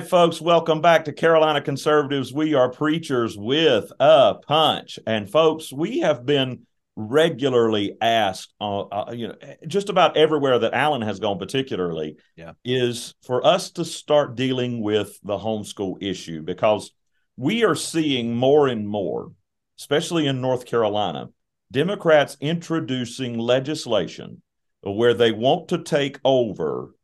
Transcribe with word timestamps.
right, 0.00 0.08
folks, 0.08 0.40
welcome 0.40 0.80
back 0.80 1.04
to 1.04 1.12
Carolina 1.12 1.60
Conservatives. 1.60 2.32
We 2.32 2.54
are 2.54 2.70
preachers 2.70 3.36
with 3.36 3.92
a 4.00 4.36
punch. 4.46 4.98
And, 5.06 5.28
folks, 5.28 5.70
we 5.70 5.98
have 5.98 6.24
been 6.24 6.66
regularly 6.96 7.96
asked, 8.00 8.54
uh, 8.62 8.80
uh, 8.80 9.12
you 9.12 9.28
know, 9.28 9.34
just 9.66 9.90
about 9.90 10.16
everywhere 10.16 10.58
that 10.58 10.72
Alan 10.72 11.02
has 11.02 11.20
gone, 11.20 11.38
particularly, 11.38 12.16
yeah. 12.34 12.52
is 12.64 13.14
for 13.26 13.46
us 13.46 13.72
to 13.72 13.84
start 13.84 14.36
dealing 14.36 14.80
with 14.82 15.18
the 15.22 15.36
homeschool 15.36 16.02
issue 16.02 16.40
because 16.40 16.92
we 17.36 17.64
are 17.64 17.76
seeing 17.76 18.34
more 18.34 18.68
and 18.68 18.88
more, 18.88 19.32
especially 19.78 20.26
in 20.26 20.40
North 20.40 20.64
Carolina, 20.64 21.28
Democrats 21.70 22.38
introducing 22.40 23.38
legislation 23.38 24.40
where 24.80 25.12
they 25.12 25.30
want 25.30 25.68
to 25.68 25.78
take 25.78 26.18
over 26.24 26.94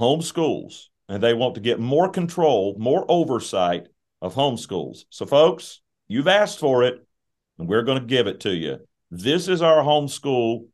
homeschools 0.00 0.86
and 1.08 1.22
they 1.22 1.34
want 1.34 1.54
to 1.56 1.60
get 1.60 1.80
more 1.80 2.08
control, 2.08 2.76
more 2.78 3.04
oversight 3.08 3.86
of 4.22 4.34
homeschools. 4.34 5.04
So, 5.10 5.26
folks, 5.26 5.80
you've 6.08 6.28
asked 6.28 6.58
for 6.58 6.82
it, 6.82 7.06
and 7.58 7.68
we're 7.68 7.82
going 7.82 8.00
to 8.00 8.06
give 8.06 8.26
it 8.26 8.40
to 8.40 8.54
you. 8.54 8.78
This 9.10 9.48
is 9.48 9.62
our 9.62 9.82
homeschool 9.82 10.66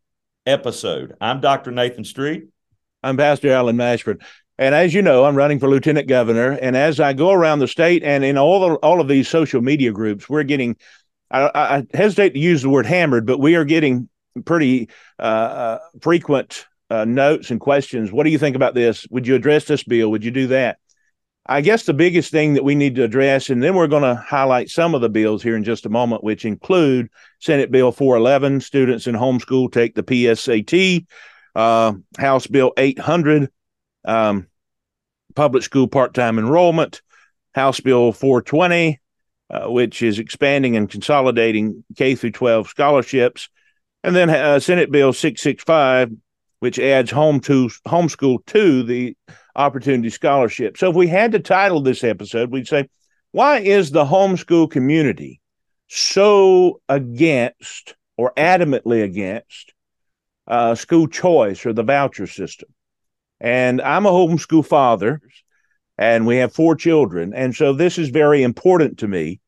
episode. 0.46 1.14
I'm 1.20 1.40
Dr. 1.40 1.70
Nathan 1.70 2.04
Street. 2.04 2.48
I'm 3.02 3.16
Pastor 3.16 3.50
Alan 3.50 3.76
Mashburn. 3.76 4.22
And 4.58 4.74
as 4.74 4.92
you 4.92 5.00
know, 5.00 5.24
I'm 5.24 5.36
running 5.36 5.58
for 5.58 5.68
lieutenant 5.68 6.06
governor. 6.06 6.52
And 6.52 6.76
as 6.76 7.00
I 7.00 7.14
go 7.14 7.32
around 7.32 7.60
the 7.60 7.68
state 7.68 8.02
and 8.04 8.24
in 8.24 8.36
all 8.36 8.60
the, 8.60 8.74
all 8.76 9.00
of 9.00 9.08
these 9.08 9.26
social 9.26 9.62
media 9.62 9.90
groups, 9.90 10.28
we're 10.28 10.42
getting 10.42 10.76
I, 11.30 11.50
I 11.54 11.86
hesitate 11.96 12.30
to 12.30 12.40
use 12.40 12.62
the 12.62 12.68
word 12.68 12.86
hammered, 12.86 13.26
but 13.26 13.38
we 13.38 13.54
are 13.54 13.64
getting 13.64 14.08
pretty 14.44 14.88
uh, 15.18 15.22
uh, 15.22 15.78
frequent 16.00 16.66
uh, 16.90 17.04
notes 17.04 17.50
and 17.50 17.60
questions. 17.60 18.12
What 18.12 18.24
do 18.24 18.30
you 18.30 18.38
think 18.38 18.56
about 18.56 18.74
this? 18.74 19.06
Would 19.10 19.26
you 19.26 19.34
address 19.34 19.64
this 19.64 19.84
bill? 19.84 20.10
Would 20.10 20.24
you 20.24 20.30
do 20.30 20.48
that? 20.48 20.78
I 21.46 21.62
guess 21.62 21.84
the 21.84 21.94
biggest 21.94 22.30
thing 22.30 22.54
that 22.54 22.64
we 22.64 22.74
need 22.74 22.94
to 22.96 23.04
address, 23.04 23.50
and 23.50 23.62
then 23.62 23.74
we're 23.74 23.86
going 23.86 24.02
to 24.02 24.14
highlight 24.14 24.68
some 24.68 24.94
of 24.94 25.00
the 25.00 25.08
bills 25.08 25.42
here 25.42 25.56
in 25.56 25.64
just 25.64 25.86
a 25.86 25.88
moment, 25.88 26.22
which 26.22 26.44
include 26.44 27.08
Senate 27.40 27.70
Bill 27.70 27.92
411, 27.92 28.60
students 28.60 29.06
in 29.06 29.14
homeschool 29.14 29.72
take 29.72 29.94
the 29.94 30.02
PSAT, 30.02 31.06
uh, 31.56 31.94
House 32.18 32.46
Bill 32.46 32.72
800, 32.76 33.50
um, 34.04 34.46
public 35.34 35.62
school 35.62 35.88
part 35.88 36.14
time 36.14 36.38
enrollment, 36.38 37.02
House 37.54 37.80
Bill 37.80 38.12
420, 38.12 39.00
uh, 39.50 39.70
which 39.70 40.02
is 40.02 40.18
expanding 40.18 40.76
and 40.76 40.90
consolidating 40.90 41.84
K 41.96 42.14
through 42.14 42.32
12 42.32 42.68
scholarships, 42.68 43.48
and 44.04 44.14
then 44.14 44.30
uh, 44.30 44.60
Senate 44.60 44.92
Bill 44.92 45.12
665, 45.12 46.12
which 46.60 46.78
adds 46.78 47.10
home 47.10 47.40
to 47.40 47.68
homeschool 47.86 48.44
to 48.46 48.82
the 48.82 49.16
opportunity 49.56 50.10
scholarship. 50.10 50.76
So 50.76 50.90
if 50.90 50.96
we 50.96 51.08
had 51.08 51.32
to 51.32 51.40
title 51.40 51.80
this 51.80 52.04
episode, 52.04 52.50
we'd 52.50 52.68
say, 52.68 52.88
why 53.32 53.58
is 53.58 53.90
the 53.90 54.04
homeschool 54.04 54.70
community 54.70 55.40
so 55.88 56.80
against 56.88 57.94
or 58.16 58.32
adamantly 58.36 59.02
against 59.02 59.72
uh, 60.46 60.74
school 60.74 61.08
choice 61.08 61.64
or 61.66 61.72
the 61.72 61.82
voucher 61.82 62.26
system? 62.26 62.68
And 63.40 63.80
I'm 63.80 64.04
a 64.04 64.10
homeschool 64.10 64.66
father, 64.66 65.20
and 65.96 66.26
we 66.26 66.36
have 66.36 66.52
four 66.52 66.76
children, 66.76 67.32
and 67.34 67.54
so 67.54 67.72
this 67.72 67.98
is 67.98 68.10
very 68.10 68.42
important 68.42 68.98
to 68.98 69.08
me. 69.08 69.40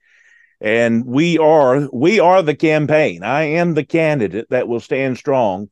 And 0.63 1.05
we 1.05 1.39
are 1.39 1.89
we 1.93 2.21
are 2.21 2.41
the 2.41 2.55
campaign. 2.55 3.25
I 3.25 3.43
am 3.43 3.75
the 3.75 3.85
candidate 3.85 4.47
that 4.51 4.69
will 4.69 4.81
stand 4.81 5.19
strong 5.19 5.69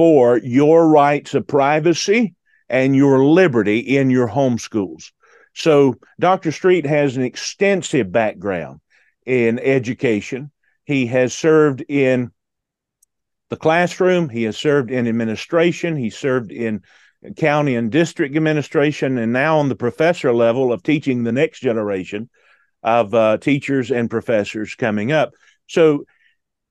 for 0.00 0.38
your 0.38 0.88
rights 0.88 1.34
of 1.34 1.46
privacy 1.46 2.34
and 2.70 2.96
your 2.96 3.22
liberty 3.22 3.80
in 3.80 4.08
your 4.08 4.26
homeschools. 4.26 5.12
So, 5.54 5.96
Dr. 6.18 6.52
Street 6.52 6.86
has 6.86 7.18
an 7.18 7.22
extensive 7.22 8.10
background 8.10 8.80
in 9.26 9.58
education. 9.58 10.52
He 10.86 11.04
has 11.08 11.34
served 11.34 11.84
in 11.86 12.30
the 13.50 13.58
classroom, 13.58 14.30
he 14.30 14.44
has 14.44 14.56
served 14.56 14.90
in 14.90 15.06
administration, 15.06 15.96
he 15.96 16.08
served 16.08 16.50
in 16.50 16.80
county 17.36 17.74
and 17.74 17.92
district 17.92 18.34
administration, 18.34 19.18
and 19.18 19.34
now 19.34 19.58
on 19.58 19.68
the 19.68 19.76
professor 19.76 20.32
level 20.32 20.72
of 20.72 20.82
teaching 20.82 21.24
the 21.24 21.32
next 21.32 21.60
generation 21.60 22.30
of 22.82 23.12
uh, 23.12 23.36
teachers 23.36 23.90
and 23.90 24.08
professors 24.08 24.74
coming 24.74 25.12
up. 25.12 25.32
So, 25.66 26.06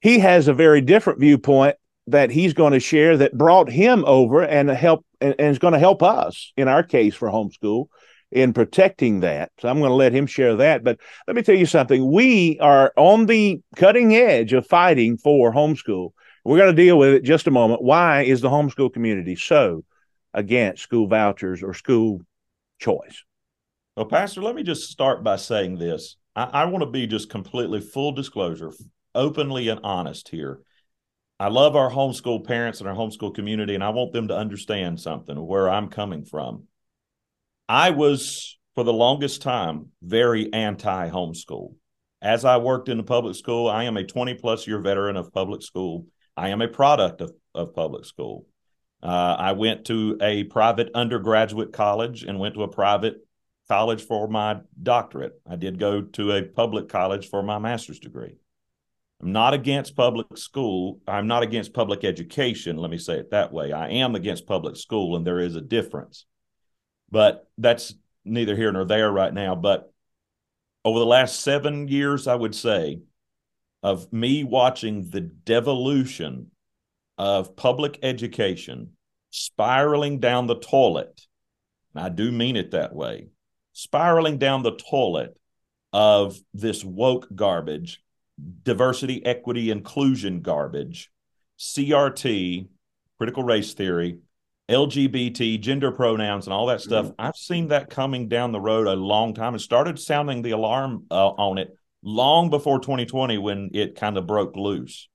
he 0.02 0.18
has 0.18 0.48
a 0.48 0.54
very 0.56 0.82
different 0.82 1.20
viewpoint 1.20 1.76
that 2.12 2.32
he's 2.32 2.54
going 2.54 2.74
to 2.74 2.80
share 2.80 3.18
that 3.18 3.38
brought 3.38 3.70
him 3.70 4.04
over 4.06 4.44
and 4.44 4.70
help 4.70 5.06
and, 5.22 5.36
and 5.40 5.52
is 5.52 5.60
going 5.60 5.74
to 5.74 5.80
help 5.80 6.04
us 6.04 6.52
in 6.58 6.68
our 6.68 6.84
case 6.84 7.16
for 7.16 7.30
homeschool 7.30 7.88
in 8.32 8.54
protecting 8.54 9.22
that. 9.22 9.52
So 9.60 9.70
I'm 9.70 9.80
going 9.80 9.90
to 9.90 9.96
let 9.96 10.14
him 10.14 10.28
share 10.28 10.56
that. 10.58 10.84
But 10.84 11.00
let 11.28 11.36
me 11.36 11.42
tell 11.42 11.56
you 11.56 11.66
something. 11.66 12.12
We 12.12 12.60
are 12.60 12.94
on 12.96 13.26
the 13.26 13.62
cutting 13.76 14.16
edge 14.16 14.54
of 14.54 14.68
fighting 14.68 15.18
for 15.18 15.52
homeschool. 15.52 16.12
We're 16.46 16.58
going 16.58 16.76
to 16.76 16.84
deal 16.84 16.98
with 16.98 17.14
it 17.14 17.24
just 17.24 17.48
a 17.48 17.52
moment. 17.52 17.82
Why 17.82 18.22
is 18.22 18.42
the 18.42 18.50
homeschool 18.50 18.94
community 18.94 19.36
so 19.36 19.84
against 20.34 20.84
school 20.84 21.08
vouchers 21.08 21.64
or 21.64 21.74
school 21.74 22.22
choice? 22.80 23.24
Well, 23.96 24.06
Pastor, 24.06 24.42
let 24.42 24.56
me 24.56 24.64
just 24.64 24.90
start 24.90 25.24
by 25.24 25.36
saying 25.36 25.78
this. 25.78 26.18
I, 26.36 26.44
I 26.44 26.66
want 26.66 26.84
to 26.84 26.90
be 26.90 27.08
just 27.08 27.30
completely 27.30 27.82
full 27.82 28.12
disclosure, 28.14 28.72
openly 29.14 29.68
and 29.68 29.82
honest 29.84 30.30
here. 30.30 30.62
I 31.40 31.48
love 31.48 31.78
our 31.78 31.90
homeschool 31.90 32.46
parents 32.46 32.82
and 32.82 32.90
our 32.90 32.96
homeschool 32.96 33.34
community, 33.34 33.74
and 33.74 33.84
I 33.84 33.90
want 33.90 34.12
them 34.12 34.28
to 34.28 34.36
understand 34.36 35.00
something 35.00 35.38
where 35.38 35.70
I'm 35.70 35.88
coming 35.88 36.26
from. 36.26 36.66
I 37.70 37.92
was, 37.92 38.58
for 38.76 38.84
the 38.84 38.92
longest 38.92 39.42
time, 39.42 39.88
very 40.02 40.52
anti 40.52 41.10
homeschool. 41.10 41.76
As 42.22 42.44
I 42.44 42.58
worked 42.58 42.90
in 42.90 42.98
the 42.98 43.04
public 43.04 43.36
school, 43.36 43.70
I 43.70 43.86
am 43.86 43.96
a 43.96 44.04
20 44.04 44.34
plus 44.34 44.68
year 44.68 44.80
veteran 44.80 45.16
of 45.16 45.32
public 45.32 45.62
school. 45.62 46.08
I 46.36 46.50
am 46.50 46.62
a 46.62 46.68
product 46.68 47.22
of, 47.22 47.32
of 47.56 47.74
public 47.74 48.04
school. 48.04 48.46
Uh, 49.02 49.36
I 49.40 49.54
went 49.54 49.86
to 49.86 50.18
a 50.22 50.44
private 50.44 50.92
undergraduate 50.94 51.72
college 51.72 52.24
and 52.24 52.38
went 52.38 52.56
to 52.56 52.64
a 52.64 52.68
private 52.68 53.26
college 53.70 54.06
for 54.06 54.28
my 54.28 54.60
doctorate. 54.82 55.40
I 55.50 55.56
did 55.56 55.80
go 55.80 56.02
to 56.02 56.34
a 56.34 56.44
public 56.44 56.90
college 56.90 57.30
for 57.30 57.42
my 57.42 57.60
master's 57.60 58.00
degree. 58.00 58.36
I'm 59.22 59.32
not 59.34 59.54
against 59.54 59.96
public 59.96 60.38
school. 60.38 61.02
I'm 61.08 61.28
not 61.28 61.44
against 61.44 61.74
public 61.74 62.04
education. 62.04 62.78
Let 62.78 62.90
me 62.90 62.98
say 62.98 63.16
it 63.16 63.32
that 63.32 63.52
way. 63.52 63.74
I 63.74 63.90
am 63.90 64.16
against 64.16 64.48
public 64.48 64.78
school, 64.78 65.16
and 65.16 65.28
there 65.28 65.40
is 65.40 65.56
a 65.56 65.62
difference. 65.62 66.26
But 67.12 67.48
that's 67.58 67.94
neither 68.24 68.56
here 68.56 68.72
nor 68.72 68.86
there 68.86 69.12
right 69.12 69.34
now. 69.34 69.56
But 69.56 69.92
over 70.86 71.00
the 71.00 71.06
last 71.06 71.42
seven 71.42 71.88
years, 71.88 72.28
I 72.28 72.36
would 72.36 72.56
say, 72.56 73.02
of 73.84 74.12
me 74.14 74.44
watching 74.44 75.10
the 75.10 75.22
devolution 75.22 76.52
of 77.18 77.56
public 77.56 78.00
education 78.02 78.92
spiraling 79.32 80.20
down 80.20 80.48
the 80.48 80.60
toilet, 80.60 81.22
and 81.94 82.04
I 82.04 82.10
do 82.10 82.32
mean 82.32 82.56
it 82.56 82.72
that 82.72 82.96
way, 82.96 83.28
spiraling 83.74 84.38
down 84.38 84.64
the 84.64 84.76
toilet 84.76 85.38
of 85.92 86.38
this 86.54 86.84
woke 86.84 87.28
garbage 87.34 88.02
diversity, 88.64 89.26
equity, 89.26 89.72
inclusion 89.72 90.42
garbage, 90.42 91.12
CRT, 91.58 92.68
critical 93.18 93.44
race 93.44 93.74
theory, 93.74 94.20
LGBT, 94.70 95.60
gender 95.60 95.92
pronouns, 95.92 96.46
and 96.46 96.54
all 96.54 96.68
that 96.68 96.82
stuff. 96.82 97.08
Mm-hmm. 97.08 97.22
I've 97.22 97.36
seen 97.36 97.70
that 97.70 97.90
coming 97.90 98.30
down 98.30 98.52
the 98.52 98.60
road 98.60 98.88
a 98.88 98.94
long 98.94 99.34
time 99.34 99.54
and 99.54 99.62
started 99.62 100.00
sounding 100.00 100.42
the 100.42 100.52
alarm 100.52 101.06
uh, 101.10 101.30
on 101.30 101.58
it 101.58 101.76
long 102.04 102.50
before 102.50 102.80
2020 102.80 103.38
when 103.40 103.72
it 103.74 103.96
kind 103.96 104.18
of 104.18 104.28
broke 104.28 104.56
loose. 104.56 105.10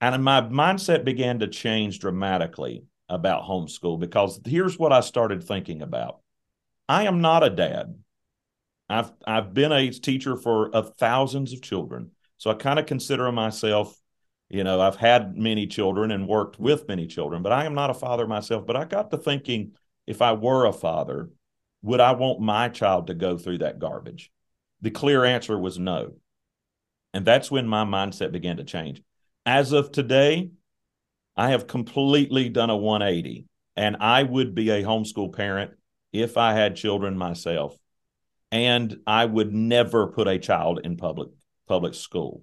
And 0.00 0.24
my 0.24 0.40
mindset 0.40 1.04
began 1.04 1.40
to 1.40 1.48
change 1.48 2.00
dramatically 2.00 2.84
about 3.08 3.44
homeschool 3.44 4.00
because 4.00 4.40
here's 4.44 4.78
what 4.78 4.92
I 4.92 5.00
started 5.00 5.44
thinking 5.44 5.82
about. 5.82 6.20
I 6.88 7.04
am 7.04 7.20
not 7.20 7.44
a 7.44 7.50
dad. 7.50 7.94
I've 8.88 9.12
I've 9.26 9.54
been 9.54 9.70
a 9.70 9.90
teacher 9.90 10.36
for 10.36 10.70
thousands 10.98 11.52
of 11.52 11.62
children. 11.62 12.10
So 12.42 12.50
I 12.50 12.54
kind 12.54 12.80
of 12.80 12.86
consider 12.86 13.30
myself, 13.30 13.96
you 14.48 14.64
know, 14.64 14.80
I've 14.80 14.96
had 14.96 15.36
many 15.36 15.68
children 15.68 16.10
and 16.10 16.26
worked 16.26 16.58
with 16.58 16.88
many 16.88 17.06
children, 17.06 17.40
but 17.40 17.52
I 17.52 17.66
am 17.66 17.74
not 17.74 17.90
a 17.90 17.94
father 17.94 18.26
myself. 18.26 18.66
But 18.66 18.74
I 18.74 18.84
got 18.84 19.12
to 19.12 19.16
thinking 19.16 19.74
if 20.08 20.20
I 20.20 20.32
were 20.32 20.66
a 20.66 20.72
father, 20.72 21.30
would 21.82 22.00
I 22.00 22.10
want 22.14 22.40
my 22.40 22.68
child 22.68 23.06
to 23.06 23.14
go 23.14 23.38
through 23.38 23.58
that 23.58 23.78
garbage? 23.78 24.32
The 24.80 24.90
clear 24.90 25.24
answer 25.24 25.56
was 25.56 25.78
no. 25.78 26.14
And 27.14 27.24
that's 27.24 27.48
when 27.48 27.68
my 27.68 27.84
mindset 27.84 28.32
began 28.32 28.56
to 28.56 28.64
change. 28.64 29.04
As 29.46 29.70
of 29.70 29.92
today, 29.92 30.50
I 31.36 31.50
have 31.50 31.68
completely 31.68 32.48
done 32.48 32.70
a 32.70 32.76
180, 32.76 33.46
and 33.76 33.98
I 34.00 34.24
would 34.24 34.52
be 34.52 34.70
a 34.70 34.82
homeschool 34.82 35.32
parent 35.32 35.74
if 36.12 36.36
I 36.36 36.54
had 36.54 36.74
children 36.74 37.16
myself. 37.16 37.78
And 38.50 38.98
I 39.06 39.26
would 39.26 39.54
never 39.54 40.08
put 40.08 40.26
a 40.26 40.40
child 40.40 40.80
in 40.82 40.96
public 40.96 41.28
public 41.68 41.94
school. 41.94 42.42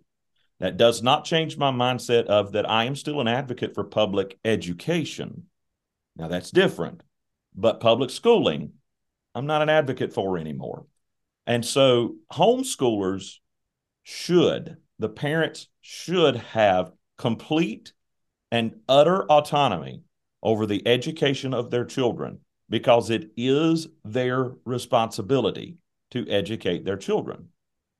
That 0.59 0.77
does 0.77 1.01
not 1.01 1.23
change 1.23 1.57
my 1.57 1.71
mindset 1.71 2.25
of 2.25 2.51
that 2.51 2.69
I 2.69 2.83
am 2.83 2.95
still 2.95 3.21
an 3.21 3.27
advocate 3.27 3.73
for 3.73 3.83
public 3.85 4.37
education. 4.43 5.43
Now 6.17 6.27
that's 6.27 6.51
different. 6.51 7.01
But 7.55 7.79
public 7.79 8.09
schooling, 8.09 8.73
I'm 9.33 9.45
not 9.45 9.61
an 9.61 9.69
advocate 9.69 10.13
for 10.13 10.37
anymore. 10.37 10.85
And 11.47 11.65
so 11.65 12.15
homeschoolers 12.31 13.37
should, 14.03 14.77
the 14.99 15.09
parents 15.09 15.67
should 15.81 16.35
have 16.35 16.91
complete 17.17 17.93
and 18.51 18.75
utter 18.87 19.23
autonomy 19.25 20.01
over 20.43 20.65
the 20.65 20.85
education 20.87 21.53
of 21.53 21.69
their 21.69 21.85
children 21.85 22.39
because 22.69 23.09
it 23.09 23.31
is 23.35 23.87
their 24.03 24.51
responsibility 24.65 25.77
to 26.11 26.27
educate 26.29 26.85
their 26.85 26.97
children. 26.97 27.49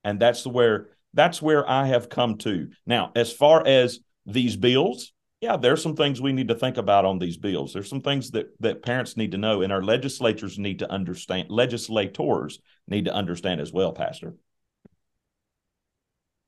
And 0.04 0.20
that's 0.20 0.46
where 0.46 0.90
that's 1.14 1.42
where 1.42 1.68
I 1.70 1.88
have 1.88 2.10
come 2.10 2.38
to. 2.40 2.70
Now, 2.86 3.12
as 3.16 3.32
far 3.32 3.66
as 3.66 4.00
these 4.26 4.56
bills, 4.56 5.12
yeah, 5.42 5.58
there's 5.58 5.82
some 5.82 5.96
things 5.96 6.22
we 6.22 6.34
need 6.34 6.50
to 6.50 6.56
think 6.56 6.78
about 6.78 7.06
on 7.06 7.18
these 7.18 7.38
bills. 7.38 7.74
There's 7.74 7.90
some 7.90 8.02
things 8.02 8.32
that 8.32 8.48
that 8.60 8.84
parents 8.84 9.16
need 9.16 9.32
to 9.32 9.38
know 9.38 9.62
and 9.62 9.72
our 9.72 9.82
legislators 9.82 10.60
need 10.60 10.80
to 10.80 10.92
understand, 10.92 11.50
legislators 11.50 12.60
need 12.88 13.06
to 13.06 13.14
understand 13.14 13.62
as 13.62 13.72
well, 13.72 13.94
Pastor. 13.94 14.36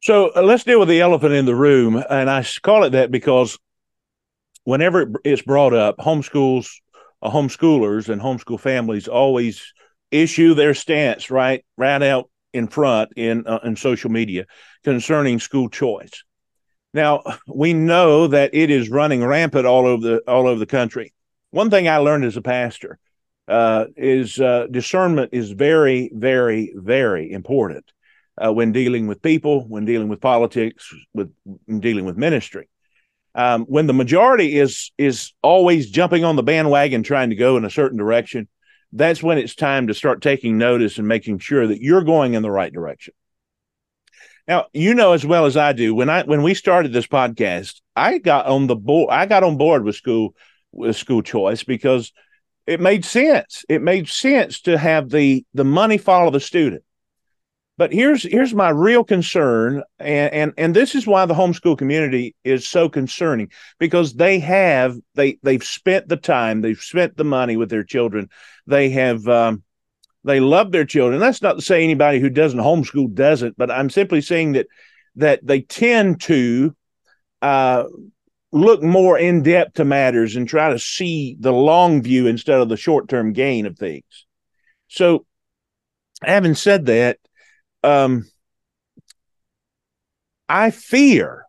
So 0.01 0.31
uh, 0.35 0.41
let's 0.41 0.63
deal 0.63 0.79
with 0.79 0.89
the 0.89 1.01
elephant 1.01 1.33
in 1.33 1.45
the 1.45 1.55
room. 1.55 2.03
And 2.09 2.29
I 2.29 2.43
call 2.63 2.83
it 2.83 2.91
that 2.91 3.11
because 3.11 3.57
whenever 4.63 5.11
it's 5.23 5.43
brought 5.43 5.73
up, 5.73 5.97
homeschools, 5.97 6.69
uh, 7.21 7.29
homeschoolers, 7.29 8.09
and 8.09 8.19
homeschool 8.19 8.59
families 8.59 9.07
always 9.07 9.73
issue 10.09 10.55
their 10.55 10.73
stance 10.73 11.29
right, 11.29 11.63
right 11.77 12.01
out 12.01 12.30
in 12.53 12.67
front 12.67 13.13
in 13.15 13.45
uh, 13.47 13.59
in 13.63 13.75
social 13.75 14.11
media 14.11 14.45
concerning 14.83 15.39
school 15.39 15.69
choice. 15.69 16.23
Now 16.93 17.23
we 17.47 17.73
know 17.73 18.27
that 18.27 18.53
it 18.53 18.69
is 18.69 18.89
running 18.89 19.23
rampant 19.23 19.65
all 19.65 19.85
over 19.85 20.01
the 20.01 20.17
all 20.27 20.47
over 20.47 20.59
the 20.59 20.65
country. 20.65 21.13
One 21.51 21.69
thing 21.69 21.87
I 21.87 21.97
learned 21.97 22.25
as 22.25 22.37
a 22.37 22.41
pastor 22.41 22.97
uh, 23.47 23.85
is 23.97 24.39
uh, 24.39 24.67
discernment 24.71 25.31
is 25.33 25.51
very, 25.51 26.09
very, 26.13 26.73
very 26.75 27.31
important 27.31 27.85
uh, 28.43 28.51
when 28.51 28.71
dealing 28.71 29.07
with 29.07 29.21
people, 29.21 29.67
when 29.67 29.85
dealing 29.85 30.07
with 30.07 30.21
politics, 30.21 30.93
with 31.13 31.33
dealing 31.79 32.05
with 32.05 32.17
ministry. 32.17 32.69
Um, 33.33 33.63
when 33.65 33.87
the 33.87 33.93
majority 33.93 34.57
is 34.59 34.91
is 34.97 35.33
always 35.41 35.89
jumping 35.89 36.23
on 36.25 36.35
the 36.35 36.43
bandwagon 36.43 37.03
trying 37.03 37.29
to 37.29 37.35
go 37.35 37.57
in 37.57 37.65
a 37.65 37.69
certain 37.69 37.97
direction, 37.97 38.47
that's 38.93 39.23
when 39.23 39.37
it's 39.37 39.55
time 39.55 39.87
to 39.87 39.93
start 39.93 40.21
taking 40.21 40.57
notice 40.57 40.97
and 40.97 41.07
making 41.07 41.39
sure 41.39 41.65
that 41.67 41.81
you're 41.81 42.03
going 42.03 42.33
in 42.33 42.43
the 42.43 42.51
right 42.51 42.71
direction. 42.71 43.13
Now, 44.47 44.65
you 44.73 44.93
know 44.93 45.13
as 45.13 45.25
well 45.25 45.45
as 45.45 45.55
I 45.55 45.73
do, 45.73 45.93
when 45.95 46.09
I 46.09 46.23
when 46.23 46.41
we 46.43 46.53
started 46.53 46.91
this 46.91 47.07
podcast, 47.07 47.79
I 47.95 48.17
got 48.17 48.47
on 48.47 48.67
the 48.67 48.75
board 48.75 49.09
I 49.11 49.25
got 49.25 49.43
on 49.43 49.57
board 49.57 49.83
with 49.83 49.95
school 49.95 50.35
with 50.71 50.95
school 50.95 51.21
choice 51.21 51.63
because 51.63 52.11
it 52.67 52.79
made 52.79 53.05
sense. 53.05 53.65
It 53.69 53.81
made 53.81 54.09
sense 54.09 54.61
to 54.61 54.77
have 54.77 55.09
the 55.09 55.45
the 55.53 55.63
money 55.63 55.97
follow 55.97 56.31
the 56.31 56.39
student. 56.39 56.83
But 57.77 57.93
here's 57.93 58.23
here's 58.23 58.53
my 58.53 58.69
real 58.69 59.03
concern, 59.03 59.83
and, 59.97 60.33
and 60.33 60.53
and 60.57 60.75
this 60.75 60.93
is 60.93 61.07
why 61.07 61.25
the 61.25 61.33
homeschool 61.33 61.77
community 61.77 62.35
is 62.43 62.67
so 62.67 62.89
concerning 62.89 63.49
because 63.79 64.13
they 64.13 64.39
have 64.39 64.97
they 65.15 65.39
they've 65.41 65.63
spent 65.63 66.07
the 66.07 66.17
time, 66.17 66.61
they've 66.61 66.77
spent 66.77 67.17
the 67.17 67.23
money 67.23 67.57
with 67.57 67.69
their 67.69 67.83
children, 67.83 68.29
they 68.67 68.89
have 68.89 69.27
um, 69.27 69.63
they 70.23 70.39
love 70.39 70.71
their 70.71 70.85
children. 70.85 71.19
That's 71.19 71.41
not 71.41 71.53
to 71.53 71.61
say 71.61 71.83
anybody 71.83 72.19
who 72.19 72.29
doesn't 72.29 72.59
homeschool 72.59 73.13
doesn't, 73.13 73.57
but 73.57 73.71
I'm 73.71 73.89
simply 73.89 74.21
saying 74.21 74.53
that 74.53 74.67
that 75.15 75.45
they 75.45 75.61
tend 75.61 76.21
to 76.21 76.75
uh, 77.41 77.85
look 78.51 78.83
more 78.83 79.17
in 79.17 79.43
depth 79.43 79.75
to 79.75 79.85
matters 79.85 80.35
and 80.35 80.47
try 80.47 80.69
to 80.69 80.79
see 80.79 81.35
the 81.39 81.53
long 81.53 82.01
view 82.01 82.27
instead 82.27 82.59
of 82.59 82.69
the 82.69 82.77
short 82.77 83.07
term 83.09 83.33
gain 83.33 83.65
of 83.65 83.77
things. 83.77 84.27
So, 84.87 85.25
having 86.23 86.55
said 86.55 86.85
that, 86.87 87.17
um, 87.83 88.29
I 90.47 90.71
fear, 90.71 91.45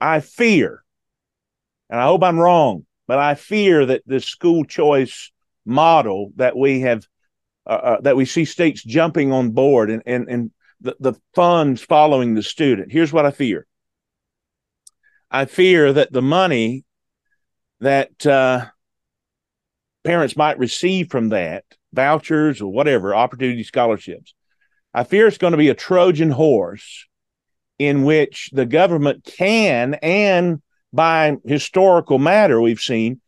I 0.00 0.20
fear, 0.20 0.82
and 1.88 2.00
I 2.00 2.04
hope 2.04 2.22
I'm 2.22 2.38
wrong, 2.38 2.86
but 3.06 3.18
I 3.18 3.34
fear 3.34 3.86
that 3.86 4.02
the 4.06 4.20
school 4.20 4.64
choice 4.64 5.30
model 5.64 6.32
that 6.36 6.56
we 6.56 6.80
have, 6.80 7.06
uh, 7.66 7.70
uh, 7.70 8.00
that 8.00 8.16
we 8.16 8.24
see 8.24 8.44
states 8.44 8.82
jumping 8.82 9.32
on 9.32 9.50
board 9.50 9.90
and, 9.90 10.02
and, 10.06 10.28
and 10.28 10.50
the, 10.80 10.96
the 11.00 11.14
funds 11.34 11.82
following 11.82 12.34
the 12.34 12.42
student. 12.42 12.92
Here's 12.92 13.12
what 13.12 13.26
I 13.26 13.30
fear 13.30 13.66
I 15.30 15.46
fear 15.46 15.92
that 15.92 16.12
the 16.12 16.22
money 16.22 16.84
that 17.80 18.26
uh, 18.26 18.66
parents 20.04 20.36
might 20.36 20.58
receive 20.58 21.10
from 21.10 21.30
that, 21.30 21.64
vouchers 21.92 22.60
or 22.60 22.70
whatever, 22.70 23.14
opportunity 23.14 23.64
scholarships, 23.64 24.34
I 24.94 25.04
fear 25.04 25.26
it's 25.26 25.38
going 25.38 25.50
to 25.50 25.58
be 25.58 25.68
a 25.68 25.74
Trojan 25.74 26.30
horse 26.30 27.06
in 27.78 28.04
which 28.04 28.50
the 28.52 28.64
government 28.64 29.24
can, 29.24 29.94
and 29.94 30.62
by 30.92 31.36
historical 31.44 32.18
matter, 32.18 32.60
we've 32.60 32.80
seen, 32.80 33.20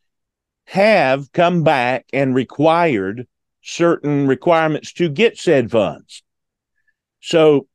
have 0.66 1.32
come 1.32 1.64
back 1.64 2.06
and 2.12 2.34
required 2.34 3.26
certain 3.62 4.28
requirements 4.28 4.92
to 4.92 5.08
get 5.08 5.36
said 5.36 5.70
funds. 5.70 6.22
So 7.20 7.66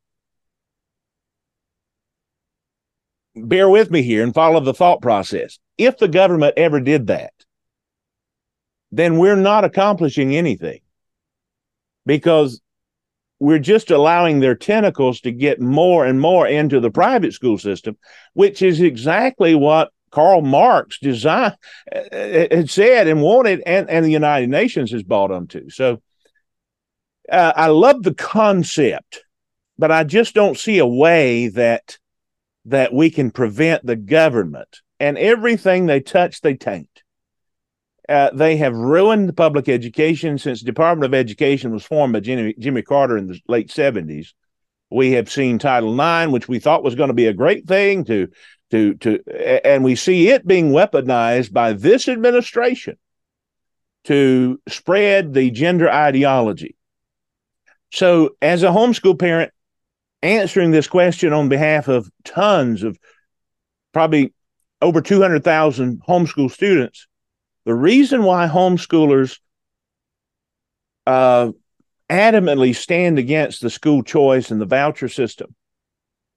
bear 3.36 3.70
with 3.70 3.92
me 3.92 4.02
here 4.02 4.24
and 4.24 4.34
follow 4.34 4.62
the 4.62 4.74
thought 4.74 5.02
process. 5.02 5.60
If 5.78 5.98
the 5.98 6.08
government 6.08 6.54
ever 6.56 6.80
did 6.80 7.08
that, 7.08 7.34
then 8.92 9.18
we're 9.18 9.36
not 9.36 9.66
accomplishing 9.66 10.36
anything 10.36 10.80
because 12.06 12.62
we're 13.42 13.58
just 13.58 13.90
allowing 13.90 14.40
their 14.40 14.54
tentacles 14.54 15.20
to 15.20 15.32
get 15.32 15.60
more 15.60 16.06
and 16.06 16.22
more 16.22 16.46
into 16.46 16.80
the 16.80 16.92
private 16.92 17.34
school 17.34 17.58
system, 17.58 17.98
which 18.34 18.62
is 18.62 18.80
exactly 18.80 19.56
what 19.56 19.90
Karl 20.12 20.44
Marx 20.44 21.00
designed, 21.00 21.56
uh, 21.92 21.98
uh, 21.98 22.48
had 22.52 22.70
said 22.70 23.08
and 23.08 23.24
wanted, 23.24 23.64
and, 23.66 23.90
and 23.90 24.06
the 24.06 24.12
United 24.12 24.48
Nations 24.48 24.92
has 24.92 25.02
bought 25.02 25.30
them 25.30 25.38
onto. 25.38 25.72
So 25.72 26.04
uh, 27.32 27.54
I 27.56 27.68
love 27.70 28.04
the 28.04 28.14
concept, 28.14 29.24
but 29.76 29.92
I 29.92 30.04
just 30.04 30.36
don't 30.36 30.58
see 30.58 30.78
a 30.78 30.86
way 30.86 31.48
that 31.48 31.98
that 32.66 32.94
we 32.94 33.10
can 33.10 33.32
prevent 33.32 33.84
the 33.84 33.96
government 33.96 34.82
and 35.00 35.18
everything 35.18 35.88
they 35.88 36.00
touch, 36.00 36.42
they 36.42 36.54
taint. 36.54 37.02
Uh, 38.12 38.30
they 38.34 38.58
have 38.58 38.76
ruined 38.76 39.38
public 39.38 39.70
education 39.70 40.38
since 40.38 40.62
Department 40.62 41.06
of 41.06 41.18
Education 41.18 41.72
was 41.72 41.86
formed 41.86 42.12
by 42.12 42.20
Jimmy, 42.20 42.54
Jimmy 42.60 42.82
Carter 42.82 43.16
in 43.16 43.28
the 43.28 43.40
late 43.48 43.70
70s. 43.70 44.34
We 44.90 45.14
have 45.14 45.32
seen 45.32 45.58
Title 45.58 45.94
IX, 45.94 46.30
which 46.30 46.50
we 46.50 46.60
thought 46.60 46.84
was 46.84 46.96
going 46.96 47.08
to 47.08 47.14
be 47.14 47.28
a 47.28 47.34
great 47.34 47.68
thing 47.68 48.04
to 48.06 48.28
to 48.72 48.96
to 48.96 49.20
and 49.66 49.84
we 49.84 49.96
see 49.96 50.28
it 50.28 50.46
being 50.46 50.72
weaponized 50.72 51.54
by 51.54 51.72
this 51.72 52.10
administration 52.10 52.98
to 54.04 54.60
spread 54.68 55.34
the 55.34 55.50
gender 55.52 55.90
ideology. 55.90 56.76
So 57.92 58.36
as 58.42 58.64
a 58.64 58.68
homeschool 58.68 59.20
parent 59.20 59.54
answering 60.22 60.72
this 60.72 60.88
question 60.88 61.32
on 61.32 61.48
behalf 61.48 61.88
of 61.88 62.10
tons 62.26 62.84
of 62.84 63.00
probably 63.94 64.34
over 64.82 65.02
200,000 65.02 66.02
homeschool 66.08 66.52
students, 66.52 67.08
the 67.66 67.74
reason 67.74 68.24
why 68.24 68.48
homeschoolers 68.48 69.40
uh, 71.06 71.52
adamantly 72.10 72.76
stand 72.76 73.20
against 73.20 73.62
the 73.62 73.70
school 73.70 74.04
choice 74.04 74.52
and 74.52 74.60
the 74.60 74.66
voucher 74.66 75.10
system 75.10 75.56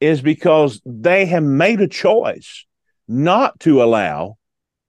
is 0.01 0.21
because 0.21 0.81
they 0.85 1.27
have 1.27 1.43
made 1.43 1.81
a 1.81 1.89
choice 1.89 2.67
not 3.09 3.59
to 3.61 3.83
allow 3.83 4.37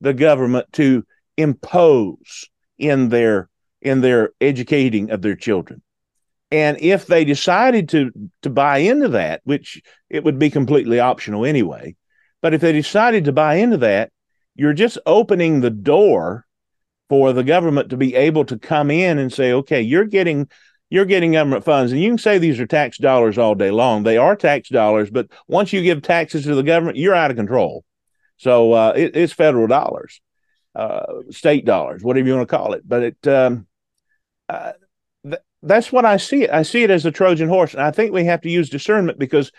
the 0.01 0.13
government 0.13 0.71
to 0.73 1.05
impose 1.37 2.49
in 2.77 3.09
their 3.09 3.49
in 3.81 4.01
their 4.01 4.31
educating 4.41 5.11
of 5.11 5.21
their 5.21 5.35
children. 5.35 5.81
And 6.51 6.77
if 6.79 7.07
they 7.07 7.25
decided 7.25 7.89
to 7.89 8.11
to 8.41 8.49
buy 8.49 8.79
into 8.79 9.09
that 9.09 9.41
which 9.43 9.81
it 10.09 10.23
would 10.23 10.39
be 10.39 10.49
completely 10.49 10.99
optional 10.99 11.45
anyway 11.45 11.95
but 12.45 12.53
if 12.53 12.61
they 12.61 12.71
decided 12.71 13.25
to 13.25 13.31
buy 13.31 13.55
into 13.55 13.77
that 13.77 14.11
you're 14.55 14.73
just 14.73 14.97
opening 15.05 15.61
the 15.61 15.69
door 15.69 16.45
for 17.09 17.33
the 17.33 17.43
government 17.43 17.89
to 17.89 17.97
be 17.97 18.15
able 18.15 18.45
to 18.45 18.57
come 18.57 18.89
in 18.89 19.19
and 19.19 19.31
say, 19.31 19.51
okay, 19.53 19.81
you're 19.81 20.05
getting 20.05 20.49
you're 20.89 21.05
getting 21.05 21.31
government 21.31 21.65
funds, 21.65 21.91
and 21.91 21.99
you 21.99 22.09
can 22.09 22.17
say 22.17 22.37
these 22.37 22.59
are 22.59 22.67
tax 22.67 22.97
dollars 22.97 23.37
all 23.37 23.55
day 23.55 23.71
long. 23.71 24.03
They 24.03 24.17
are 24.17 24.35
tax 24.35 24.69
dollars, 24.69 25.09
but 25.09 25.27
once 25.47 25.73
you 25.73 25.81
give 25.81 26.01
taxes 26.01 26.43
to 26.45 26.53
the 26.55 26.63
government, 26.63 26.97
you're 26.97 27.15
out 27.15 27.31
of 27.31 27.37
control. 27.37 27.83
So 28.37 28.73
uh, 28.73 28.93
it, 28.95 29.15
it's 29.15 29.33
federal 29.33 29.65
dollars, 29.67 30.21
uh, 30.75 31.05
state 31.31 31.65
dollars, 31.65 32.03
whatever 32.03 32.27
you 32.27 32.35
want 32.35 32.47
to 32.47 32.55
call 32.55 32.73
it. 32.73 32.87
But 32.87 33.03
it 33.03 33.27
um, 33.27 33.67
uh, 34.47 34.73
th- 35.23 35.41
that's 35.63 35.91
what 35.91 36.05
I 36.05 36.17
see 36.17 36.43
it. 36.43 36.51
I 36.51 36.61
see 36.61 36.83
it 36.83 36.91
as 36.91 37.05
a 37.05 37.11
Trojan 37.11 37.49
horse, 37.49 37.73
and 37.73 37.81
I 37.81 37.91
think 37.91 38.13
we 38.13 38.25
have 38.25 38.41
to 38.41 38.49
use 38.49 38.69
discernment 38.69 39.17
because 39.17 39.51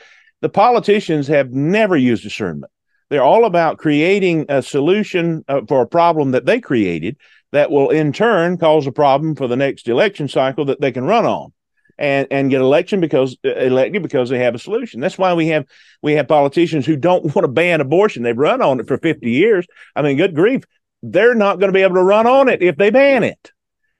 the 0.43 0.49
politicians 0.49 1.27
have 1.27 1.51
never 1.51 1.97
used 1.97 2.23
discernment. 2.23 2.71
They're 3.09 3.23
all 3.23 3.45
about 3.45 3.79
creating 3.79 4.47
a 4.49 4.63
solution 4.63 5.45
uh, 5.49 5.61
for 5.69 5.83
a 5.83 5.87
problem 5.87 6.33
that 6.33 6.47
they 6.47 6.61
created. 6.61 7.17
that 7.53 7.71
will 7.71 7.91
in 7.91 8.13
turn 8.13 8.59
cause 8.59 8.87
a 8.87 8.93
problem 8.93 9.35
for 9.37 9.47
the 9.47 9.57
next 9.57 9.89
election 9.89 10.29
cycle 10.29 10.65
that 10.67 10.81
they 10.81 10.93
can 10.93 11.05
run 11.05 11.25
on 11.25 11.53
and 11.99 12.27
and 12.31 12.51
get 12.51 12.61
election 12.61 13.01
because 13.01 13.37
elected 13.45 14.03
because 14.03 14.29
they 14.29 14.39
have 14.41 14.55
a 14.55 14.59
solution. 14.59 15.01
That's 15.01 15.19
why 15.19 15.35
we 15.35 15.49
have 15.49 15.65
we 16.03 16.13
have 16.15 16.29
politicians 16.29 16.87
who 16.87 16.97
don't 16.97 17.25
want 17.35 17.45
to 17.45 17.49
ban 17.49 17.81
abortion. 17.81 18.23
They've 18.23 18.37
run 18.37 18.63
on 18.63 18.81
it 18.81 18.89
for 18.89 18.99
50 18.99 19.31
years. 19.31 19.67
I 19.95 20.03
mean, 20.03 20.17
good 20.17 20.35
grief, 20.35 20.65
they're 21.03 21.35
not 21.35 21.59
going 21.59 21.69
to 21.69 21.77
be 21.77 21.83
able 21.83 21.97
to 21.97 22.03
run 22.03 22.27
on 22.27 22.49
it 22.49 22.63
if 22.63 22.77
they 22.77 22.91
ban 22.91 23.23
it. 23.23 23.53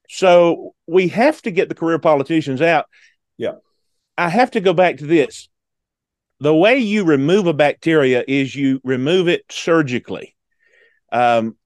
So 0.09 0.75
we 0.87 1.09
have 1.09 1.43
to 1.43 1.51
get 1.51 1.69
the 1.69 1.75
career 1.75 1.99
politicians 1.99 2.61
out. 2.63 2.87
Yeah. 3.37 3.55
I 4.17 4.29
have 4.29 4.53
to 4.53 4.61
go 4.61 4.73
back 4.73 4.99
to 4.99 5.07
this. 5.07 5.49
The 6.41 6.55
way 6.55 6.79
you 6.79 7.05
remove 7.05 7.47
a 7.47 7.55
bacteria 7.55 8.25
is 8.27 8.55
you 8.55 8.81
remove 8.85 9.29
it 9.29 9.45
surgically. 9.51 10.37
Um, 11.11 11.57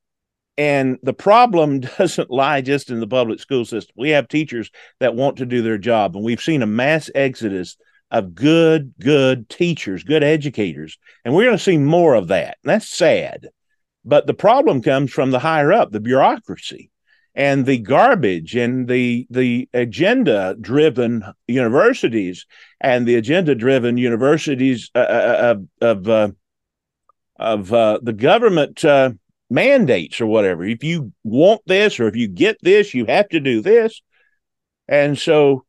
and 0.56 0.98
the 1.02 1.12
problem 1.12 1.80
doesn't 1.98 2.30
lie 2.30 2.60
just 2.60 2.90
in 2.90 3.00
the 3.00 3.06
public 3.06 3.40
school 3.40 3.64
system. 3.64 3.94
We 3.96 4.10
have 4.10 4.28
teachers 4.28 4.70
that 5.00 5.14
want 5.14 5.38
to 5.38 5.46
do 5.46 5.62
their 5.62 5.78
job, 5.78 6.14
and 6.14 6.24
we've 6.24 6.42
seen 6.42 6.62
a 6.62 6.66
mass 6.66 7.10
exodus 7.14 7.76
of 8.10 8.34
good, 8.34 8.92
good 9.00 9.48
teachers, 9.48 10.02
good 10.02 10.22
educators. 10.22 10.98
And 11.24 11.34
we're 11.34 11.44
going 11.44 11.56
to 11.56 11.62
see 11.62 11.78
more 11.78 12.14
of 12.14 12.28
that. 12.28 12.58
And 12.62 12.70
that's 12.70 12.88
sad. 12.88 13.48
But 14.04 14.26
the 14.26 14.34
problem 14.34 14.82
comes 14.82 15.12
from 15.12 15.30
the 15.30 15.38
higher 15.38 15.72
up, 15.72 15.92
the 15.92 16.00
bureaucracy 16.00 16.89
and 17.34 17.64
the 17.64 17.78
garbage 17.78 18.56
and 18.56 18.88
the 18.88 19.26
the 19.30 19.68
agenda 19.72 20.56
driven 20.60 21.24
universities 21.46 22.46
and 22.80 23.06
the 23.06 23.14
agenda 23.14 23.54
driven 23.54 23.96
universities 23.96 24.90
uh, 24.94 24.98
uh, 24.98 25.54
uh, 25.80 25.86
of 25.86 26.08
uh, 26.08 26.28
of 27.36 27.72
uh, 27.72 27.98
the 28.02 28.12
government 28.12 28.84
uh, 28.84 29.12
mandates 29.48 30.20
or 30.20 30.26
whatever. 30.26 30.64
If 30.64 30.82
you 30.84 31.12
want 31.24 31.62
this 31.66 32.00
or 32.00 32.08
if 32.08 32.16
you 32.16 32.28
get 32.28 32.58
this, 32.62 32.94
you 32.94 33.06
have 33.06 33.28
to 33.30 33.40
do 33.40 33.60
this. 33.60 34.02
And 34.88 35.16
so 35.16 35.64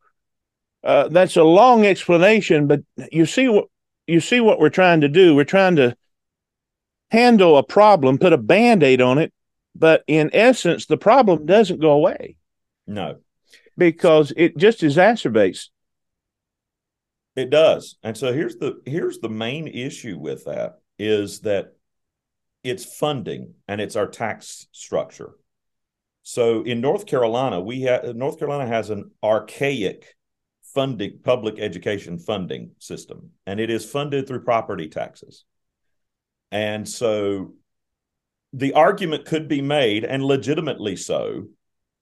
that's 0.84 1.38
a 1.38 1.44
long 1.44 1.86
explanation, 1.86 2.68
but 2.68 2.82
you 3.12 3.26
see 3.28 3.48
what 3.48 3.66
you 4.08 4.20
see 4.20 4.40
what 4.40 4.60
we're 4.60 4.70
trying 4.70 5.02
to 5.02 5.08
do. 5.08 5.36
We're 5.36 5.44
trying 5.44 5.76
to 5.76 5.96
handle 7.12 7.58
a 7.58 7.64
problem, 7.64 8.18
put 8.18 8.34
a 8.34 8.38
band-aid 8.38 9.00
on 9.00 9.20
it, 9.20 9.32
but 9.76 10.04
in 10.08 10.30
essence, 10.34 10.86
the 10.86 10.98
problem 10.98 11.46
doesn't 11.46 11.80
go 11.80 11.92
away. 11.92 12.38
No. 12.88 13.18
Because 13.78 14.34
it 14.36 14.58
just 14.58 14.82
exacerbates. 14.82 15.70
It 17.36 17.50
does. 17.50 17.98
And 18.04 18.18
so 18.18 18.34
here's 18.34 18.58
the 18.58 18.82
here's 18.86 19.20
the 19.20 19.30
main 19.30 19.68
issue 19.68 20.18
with 20.18 20.46
that 20.46 20.80
is 21.00 21.40
that 21.42 21.74
it's 22.64 22.86
funding 22.86 23.54
and 23.68 23.80
it's 23.80 23.96
our 23.96 24.08
tax 24.08 24.68
structure. 24.72 25.32
So 26.24 26.62
in 26.64 26.82
North 26.82 27.06
Carolina, 27.06 27.60
we 27.60 27.82
have 27.84 28.16
North 28.16 28.38
Carolina 28.38 28.68
has 28.68 28.90
an 28.90 29.12
archaic 29.24 30.16
funding 30.74 31.20
public 31.24 31.60
education 31.60 32.20
funding 32.20 32.72
system, 32.80 33.32
and 33.46 33.60
it 33.60 33.70
is 33.70 33.90
funded 33.90 34.28
through 34.28 34.44
property 34.44 34.88
taxes. 34.88 35.46
And 36.52 36.88
so 36.88 37.54
the 38.54 38.74
argument 38.74 39.26
could 39.26 39.48
be 39.48 39.62
made, 39.62 40.04
and 40.04 40.24
legitimately 40.24 40.96
so, 40.96 41.48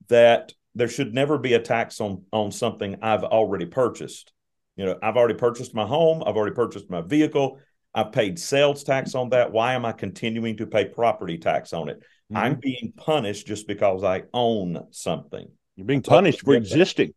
that 0.08 0.54
there 0.76 0.88
should 0.88 1.14
never 1.14 1.38
be 1.38 1.54
a 1.54 1.60
tax 1.60 2.00
on 2.02 2.24
on 2.32 2.52
something 2.52 2.98
I've 3.02 3.24
already 3.24 3.66
purchased. 3.66 4.32
You 4.76 4.86
know, 4.86 5.00
I've 5.02 5.18
already 5.18 5.36
purchased 5.36 5.76
my 5.76 5.86
home, 5.86 6.24
I've 6.26 6.38
already 6.38 6.56
purchased 6.56 6.90
my 6.90 7.02
vehicle, 7.02 7.60
I've 7.94 8.12
paid 8.12 8.40
sales 8.40 8.84
tax 8.84 9.16
on 9.16 9.30
that. 9.30 9.52
Why 9.52 9.74
am 9.74 9.86
I 9.86 9.92
continuing 9.92 10.58
to 10.58 10.68
pay 10.68 10.86
property 10.86 11.38
tax 11.38 11.74
on 11.74 11.90
it? 11.90 12.00
Mm-hmm. 12.00 12.38
I'm 12.38 12.56
being 12.56 12.94
punished 12.96 13.48
just 13.48 13.68
because 13.68 14.04
I 14.04 14.24
own 14.34 14.86
something. 14.92 15.50
You're 15.76 15.86
being 15.86 16.02
punished 16.02 16.42
for 16.42 16.54
existing. 16.54 17.14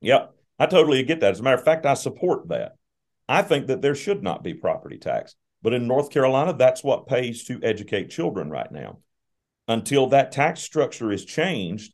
Yep. 0.00 0.34
I 0.58 0.66
totally 0.66 1.02
get 1.04 1.20
that. 1.20 1.32
As 1.32 1.40
a 1.40 1.42
matter 1.42 1.56
of 1.56 1.64
fact, 1.64 1.86
I 1.86 1.94
support 1.94 2.48
that. 2.48 2.72
I 3.28 3.42
think 3.42 3.68
that 3.68 3.82
there 3.82 3.94
should 3.94 4.22
not 4.22 4.42
be 4.42 4.54
property 4.54 4.98
tax. 4.98 5.34
But 5.62 5.74
in 5.74 5.86
North 5.86 6.10
Carolina, 6.10 6.52
that's 6.52 6.84
what 6.84 7.06
pays 7.06 7.44
to 7.44 7.60
educate 7.62 8.10
children 8.10 8.50
right 8.50 8.70
now. 8.70 8.98
Until 9.66 10.08
that 10.08 10.32
tax 10.32 10.60
structure 10.60 11.12
is 11.12 11.24
changed 11.24 11.92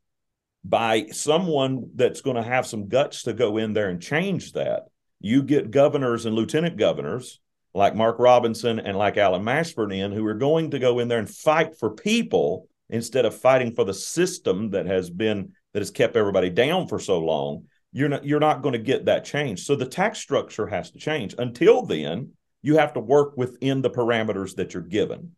by 0.65 1.07
someone 1.13 1.91
that's 1.95 2.21
going 2.21 2.37
to 2.37 2.43
have 2.43 2.67
some 2.67 2.89
guts 2.89 3.25
to 3.25 3.33
go 3.33 3.57
in 3.57 3.73
there 3.73 3.89
and 3.89 4.01
change 4.01 4.53
that, 4.53 4.85
you 5.21 5.43
get 5.43 5.71
governors 5.71 6.27
and 6.27 6.37
lieutenant 6.37 6.77
governors 6.77 7.41
like 7.75 7.97
Mark 7.97 8.19
Robinson 8.19 8.79
and 8.79 8.97
like 8.97 9.17
Alan 9.17 9.43
Mashburn 9.43 9.95
in, 9.95 10.13
who 10.13 10.25
are 10.27 10.35
going 10.35 10.71
to 10.71 10.79
go 10.79 11.01
in 11.01 11.09
there 11.09 11.19
and 11.19 11.29
fight 11.29 11.77
for 11.77 11.91
people 11.91 12.69
instead 12.89 13.25
of 13.25 13.35
fighting 13.35 13.75
for 13.75 13.85
the 13.85 13.95
system 13.95 14.71
that 14.71 14.87
has 14.87 15.11
been 15.11 15.53
that 15.73 15.81
has 15.81 15.91
kept 15.91 16.17
everybody 16.17 16.51
down 16.51 16.87
for 16.87 17.01
so 17.01 17.19
long. 17.19 17.65
You're 17.93 18.09
not 18.09 18.25
you're 18.25 18.41
not 18.41 18.63
going 18.63 18.75
to 18.75 18.79
get 18.79 19.07
that 19.07 19.25
change. 19.25 19.65
So 19.65 19.75
the 19.75 19.87
tax 19.87 20.19
structure 20.21 20.67
has 20.67 20.91
to 20.93 20.99
change. 20.99 21.35
Until 21.37 21.85
then, 21.85 22.33
you 22.65 22.79
have 22.79 22.95
to 22.95 23.01
work 23.01 23.37
within 23.37 23.83
the 23.83 23.91
parameters 23.91 24.55
that 24.57 24.73
you're 24.73 24.83
given. 24.83 25.33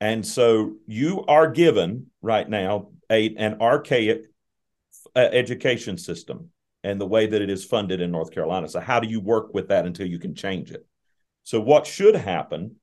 And 0.00 0.24
so 0.24 0.76
you 0.86 1.24
are 1.26 1.50
given 1.50 2.06
right 2.22 2.48
now 2.48 2.92
a, 3.10 3.34
an 3.34 3.60
archaic 3.60 4.26
uh, 5.16 5.18
education 5.18 5.98
system 5.98 6.50
and 6.84 7.00
the 7.00 7.06
way 7.06 7.26
that 7.26 7.42
it 7.42 7.50
is 7.50 7.64
funded 7.64 8.00
in 8.00 8.12
North 8.12 8.30
Carolina. 8.30 8.68
So 8.68 8.78
how 8.78 9.00
do 9.00 9.08
you 9.08 9.20
work 9.20 9.52
with 9.52 9.70
that 9.70 9.86
until 9.86 10.06
you 10.06 10.20
can 10.20 10.36
change 10.36 10.70
it? 10.70 10.86
So, 11.42 11.60
what 11.60 11.84
should 11.84 12.14
happen? 12.14 12.76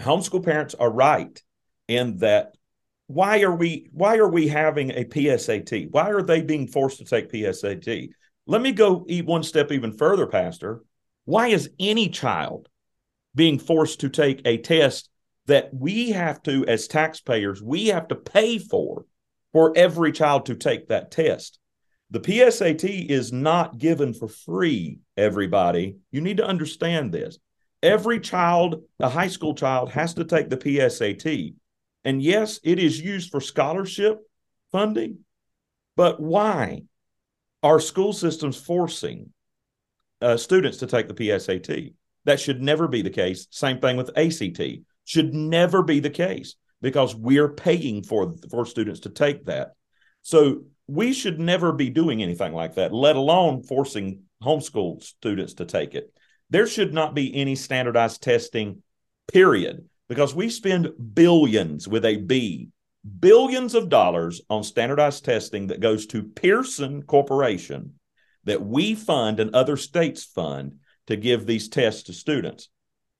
Homeschool 0.00 0.44
parents 0.44 0.76
are 0.76 0.90
right 0.90 1.42
in 1.88 2.18
that. 2.18 2.54
Why 3.08 3.42
are 3.42 3.54
we 3.54 3.88
why 3.90 4.18
are 4.18 4.28
we 4.28 4.46
having 4.46 4.90
a 4.92 5.04
PSAT? 5.04 5.90
Why 5.90 6.10
are 6.10 6.22
they 6.22 6.40
being 6.40 6.68
forced 6.68 6.98
to 6.98 7.04
take 7.04 7.32
PSAT? 7.32 8.10
Let 8.46 8.62
me 8.62 8.70
go 8.70 9.04
one 9.24 9.42
step 9.42 9.72
even 9.72 9.92
further, 9.92 10.28
Pastor. 10.28 10.82
Why 11.24 11.48
is 11.48 11.70
any 11.80 12.08
child 12.08 12.68
being 13.36 13.60
forced 13.60 14.00
to 14.00 14.08
take 14.08 14.42
a 14.44 14.58
test 14.58 15.08
that 15.46 15.72
we 15.72 16.10
have 16.10 16.42
to, 16.42 16.66
as 16.66 16.88
taxpayers, 16.88 17.62
we 17.62 17.86
have 17.86 18.08
to 18.08 18.16
pay 18.16 18.58
for 18.58 19.04
for 19.52 19.72
every 19.76 20.10
child 20.10 20.46
to 20.46 20.56
take 20.56 20.88
that 20.88 21.12
test? 21.12 21.60
The 22.10 22.20
PSAT 22.20 23.08
is 23.10 23.32
not 23.32 23.78
given 23.78 24.14
for 24.14 24.28
free, 24.28 24.98
everybody. 25.16 25.96
You 26.10 26.20
need 26.20 26.36
to 26.38 26.46
understand 26.46 27.12
this. 27.12 27.38
Every 27.82 28.20
child, 28.20 28.82
a 29.00 29.08
high 29.08 29.28
school 29.28 29.54
child, 29.54 29.90
has 29.90 30.14
to 30.14 30.24
take 30.24 30.48
the 30.48 30.56
PSAT. 30.56 31.54
And 32.04 32.22
yes, 32.22 32.60
it 32.62 32.78
is 32.78 33.00
used 33.00 33.30
for 33.30 33.40
scholarship 33.40 34.20
funding, 34.72 35.18
but 35.96 36.20
why 36.20 36.82
are 37.62 37.80
school 37.80 38.12
systems 38.12 38.56
forcing 38.56 39.32
uh, 40.20 40.36
students 40.36 40.78
to 40.78 40.86
take 40.86 41.08
the 41.08 41.14
PSAT? 41.14 41.94
That 42.26 42.38
should 42.38 42.62
never 42.62 42.86
be 42.86 43.02
the 43.02 43.10
case. 43.10 43.48
Same 43.50 43.80
thing 43.80 43.96
with 43.96 44.16
ACT. 44.16 44.60
Should 45.04 45.34
never 45.34 45.82
be 45.82 46.00
the 46.00 46.10
case 46.10 46.54
because 46.80 47.14
we're 47.14 47.48
paying 47.48 48.02
for 48.02 48.34
for 48.50 48.66
students 48.66 49.00
to 49.00 49.10
take 49.10 49.46
that. 49.46 49.72
So 50.22 50.64
we 50.86 51.12
should 51.12 51.40
never 51.40 51.72
be 51.72 51.90
doing 51.90 52.22
anything 52.22 52.52
like 52.52 52.74
that, 52.74 52.92
let 52.92 53.16
alone 53.16 53.62
forcing 53.62 54.22
homeschool 54.42 55.02
students 55.02 55.54
to 55.54 55.64
take 55.64 55.94
it 55.94 56.12
there 56.50 56.66
should 56.66 56.94
not 56.94 57.14
be 57.14 57.34
any 57.34 57.54
standardized 57.54 58.22
testing, 58.22 58.82
period, 59.32 59.88
because 60.08 60.34
we 60.34 60.48
spend 60.48 60.92
billions 61.14 61.88
with 61.88 62.04
a 62.04 62.16
B, 62.16 62.68
billions 63.18 63.74
of 63.74 63.88
dollars 63.88 64.40
on 64.48 64.62
standardized 64.62 65.24
testing 65.24 65.68
that 65.68 65.80
goes 65.80 66.06
to 66.06 66.22
Pearson 66.22 67.02
Corporation 67.02 67.94
that 68.44 68.64
we 68.64 68.94
fund 68.94 69.40
and 69.40 69.54
other 69.54 69.76
states 69.76 70.24
fund 70.24 70.76
to 71.06 71.16
give 71.16 71.46
these 71.46 71.68
tests 71.68 72.04
to 72.04 72.12
students. 72.12 72.68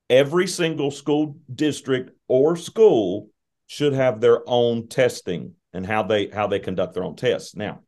Every 0.08 0.46
single 0.46 0.90
school 0.90 1.38
district 1.52 2.10
or 2.28 2.56
school 2.56 3.30
should 3.66 3.92
have 3.92 4.20
their 4.20 4.40
own 4.46 4.88
testing 4.88 5.54
and 5.72 5.84
how 5.84 6.04
they 6.04 6.28
how 6.28 6.46
they 6.46 6.58
conduct 6.58 6.94
their 6.94 7.04
own 7.04 7.16
tests. 7.16 7.56
Now, 7.56 7.80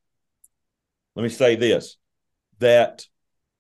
let 1.15 1.23
me 1.23 1.29
say 1.29 1.57
this 1.57 1.97
that 2.59 3.07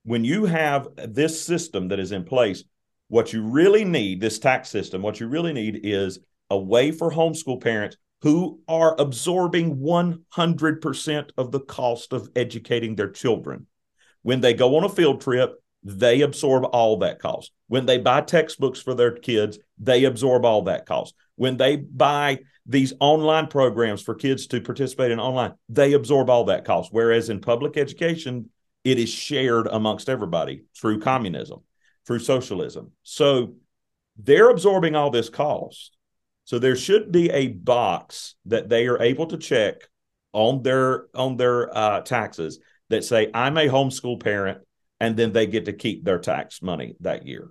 when 0.04 0.24
you 0.24 0.46
have 0.46 0.88
this 0.96 1.40
system 1.40 1.88
that 1.88 2.00
is 2.00 2.12
in 2.12 2.24
place, 2.24 2.64
what 3.08 3.32
you 3.32 3.42
really 3.42 3.84
need, 3.84 4.20
this 4.20 4.38
tax 4.38 4.68
system, 4.68 5.02
what 5.02 5.20
you 5.20 5.28
really 5.28 5.52
need 5.52 5.80
is 5.82 6.18
a 6.50 6.58
way 6.58 6.90
for 6.90 7.10
homeschool 7.10 7.60
parents 7.60 7.96
who 8.22 8.60
are 8.68 9.00
absorbing 9.00 9.76
100% 9.76 11.30
of 11.36 11.52
the 11.52 11.60
cost 11.60 12.12
of 12.12 12.28
educating 12.34 12.96
their 12.96 13.10
children. 13.10 13.66
When 14.22 14.40
they 14.40 14.54
go 14.54 14.76
on 14.76 14.84
a 14.84 14.88
field 14.88 15.20
trip, 15.20 15.62
they 15.88 16.20
absorb 16.20 16.64
all 16.64 16.98
that 16.98 17.18
cost. 17.18 17.50
When 17.66 17.86
they 17.86 17.96
buy 17.96 18.20
textbooks 18.20 18.80
for 18.80 18.94
their 18.94 19.12
kids, 19.12 19.58
they 19.78 20.04
absorb 20.04 20.44
all 20.44 20.62
that 20.62 20.84
cost. 20.84 21.14
When 21.36 21.56
they 21.56 21.76
buy 21.76 22.40
these 22.66 22.92
online 23.00 23.46
programs 23.46 24.02
for 24.02 24.14
kids 24.14 24.46
to 24.48 24.60
participate 24.60 25.12
in 25.12 25.18
online, 25.18 25.54
they 25.70 25.94
absorb 25.94 26.28
all 26.28 26.44
that 26.44 26.66
cost. 26.66 26.90
Whereas 26.92 27.30
in 27.30 27.40
public 27.40 27.78
education, 27.78 28.50
it 28.84 28.98
is 28.98 29.08
shared 29.08 29.66
amongst 29.66 30.10
everybody 30.10 30.64
through 30.76 31.00
communism, 31.00 31.60
through 32.06 32.18
socialism. 32.18 32.92
So 33.02 33.54
they're 34.18 34.50
absorbing 34.50 34.94
all 34.94 35.10
this 35.10 35.30
cost. 35.30 35.96
So 36.44 36.58
there 36.58 36.76
should 36.76 37.12
be 37.12 37.30
a 37.30 37.48
box 37.48 38.34
that 38.46 38.68
they 38.68 38.88
are 38.88 39.00
able 39.00 39.26
to 39.28 39.38
check 39.38 39.88
on 40.34 40.62
their 40.62 41.06
on 41.14 41.38
their 41.38 41.74
uh, 41.74 42.00
taxes 42.00 42.58
that 42.90 43.04
say 43.04 43.30
I'm 43.32 43.56
a 43.56 43.68
homeschool 43.68 44.22
parent, 44.22 44.58
and 45.00 45.16
then 45.16 45.32
they 45.32 45.46
get 45.46 45.66
to 45.66 45.72
keep 45.72 46.04
their 46.04 46.18
tax 46.18 46.62
money 46.62 46.96
that 47.00 47.26
year. 47.26 47.50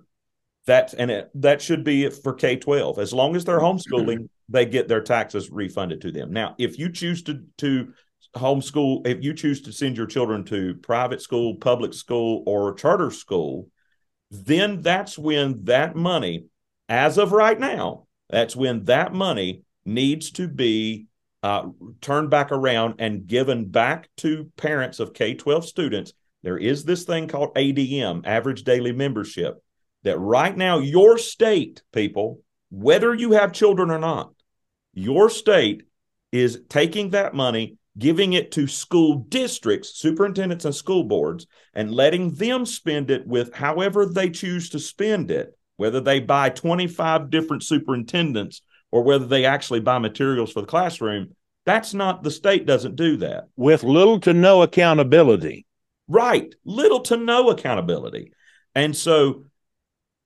That 0.66 0.94
and 0.94 1.10
it, 1.10 1.30
that 1.34 1.62
should 1.62 1.82
be 1.82 2.08
for 2.10 2.34
K 2.34 2.56
twelve. 2.56 2.98
As 2.98 3.12
long 3.12 3.34
as 3.34 3.44
they're 3.44 3.60
homeschooling, 3.60 4.28
they 4.48 4.66
get 4.66 4.88
their 4.88 5.00
taxes 5.00 5.50
refunded 5.50 6.02
to 6.02 6.12
them. 6.12 6.32
Now, 6.32 6.54
if 6.58 6.78
you 6.78 6.92
choose 6.92 7.22
to 7.24 7.42
to 7.58 7.92
homeschool, 8.36 9.06
if 9.06 9.22
you 9.22 9.32
choose 9.32 9.62
to 9.62 9.72
send 9.72 9.96
your 9.96 10.06
children 10.06 10.44
to 10.44 10.74
private 10.76 11.22
school, 11.22 11.56
public 11.56 11.94
school, 11.94 12.42
or 12.46 12.74
charter 12.74 13.10
school, 13.10 13.68
then 14.30 14.82
that's 14.82 15.18
when 15.18 15.64
that 15.64 15.96
money, 15.96 16.46
as 16.88 17.18
of 17.18 17.32
right 17.32 17.58
now, 17.58 18.06
that's 18.28 18.54
when 18.54 18.84
that 18.84 19.14
money 19.14 19.62
needs 19.84 20.30
to 20.32 20.48
be 20.48 21.06
uh, 21.42 21.68
turned 22.00 22.30
back 22.30 22.52
around 22.52 22.96
and 22.98 23.26
given 23.26 23.66
back 23.66 24.08
to 24.18 24.50
parents 24.56 25.00
of 25.00 25.14
K 25.14 25.34
12 25.34 25.66
students. 25.66 26.12
There 26.42 26.58
is 26.58 26.84
this 26.84 27.04
thing 27.04 27.28
called 27.28 27.54
ADM, 27.54 28.22
average 28.24 28.64
daily 28.64 28.92
membership, 28.92 29.62
that 30.04 30.18
right 30.18 30.56
now, 30.56 30.78
your 30.78 31.18
state, 31.18 31.82
people, 31.92 32.40
whether 32.70 33.14
you 33.14 33.32
have 33.32 33.52
children 33.52 33.90
or 33.90 33.98
not, 33.98 34.32
your 34.94 35.30
state 35.30 35.82
is 36.32 36.62
taking 36.68 37.10
that 37.10 37.34
money 37.34 37.78
giving 37.98 38.32
it 38.32 38.52
to 38.52 38.66
school 38.66 39.26
districts, 39.28 39.98
superintendents, 39.98 40.64
and 40.64 40.74
school 40.74 41.04
boards, 41.04 41.46
and 41.74 41.92
letting 41.92 42.32
them 42.34 42.64
spend 42.64 43.10
it 43.10 43.26
with 43.26 43.54
however 43.54 44.06
they 44.06 44.30
choose 44.30 44.70
to 44.70 44.78
spend 44.78 45.30
it, 45.30 45.56
whether 45.76 46.00
they 46.00 46.20
buy 46.20 46.48
25 46.48 47.28
different 47.30 47.62
superintendents 47.62 48.62
or 48.90 49.02
whether 49.02 49.26
they 49.26 49.44
actually 49.44 49.80
buy 49.80 49.98
materials 49.98 50.52
for 50.52 50.60
the 50.60 50.66
classroom. 50.66 51.34
That's 51.66 51.92
not, 51.92 52.22
the 52.22 52.30
state 52.30 52.66
doesn't 52.66 52.96
do 52.96 53.18
that. 53.18 53.44
With 53.56 53.82
little 53.82 54.20
to 54.20 54.32
no 54.32 54.62
accountability. 54.62 55.66
Right. 56.08 56.54
Little 56.64 57.00
to 57.00 57.16
no 57.16 57.50
accountability. 57.50 58.32
And 58.74 58.96
so, 58.96 59.44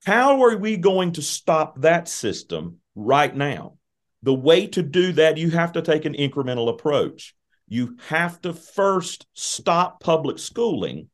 how 0.05 0.43
are 0.43 0.57
we 0.57 0.77
going 0.77 1.12
to 1.12 1.23
stop 1.23 1.81
that 1.83 2.09
system 2.09 2.79
right 2.95 3.35
now? 3.35 3.75
The 4.23 4.35
way 4.35 4.67
to 4.69 4.83
do 4.83 5.12
that, 5.12 5.37
you 5.37 5.51
have 5.51 5.73
to 5.73 5.83
take 5.83 6.05
an 6.05 6.15
incremental 6.15 6.69
approach 6.69 7.35
you 7.73 7.97
have 8.09 8.39
to 8.43 8.53
first 8.53 9.27
stop 9.33 9.99
public 10.01 10.39
schooling 10.39 11.09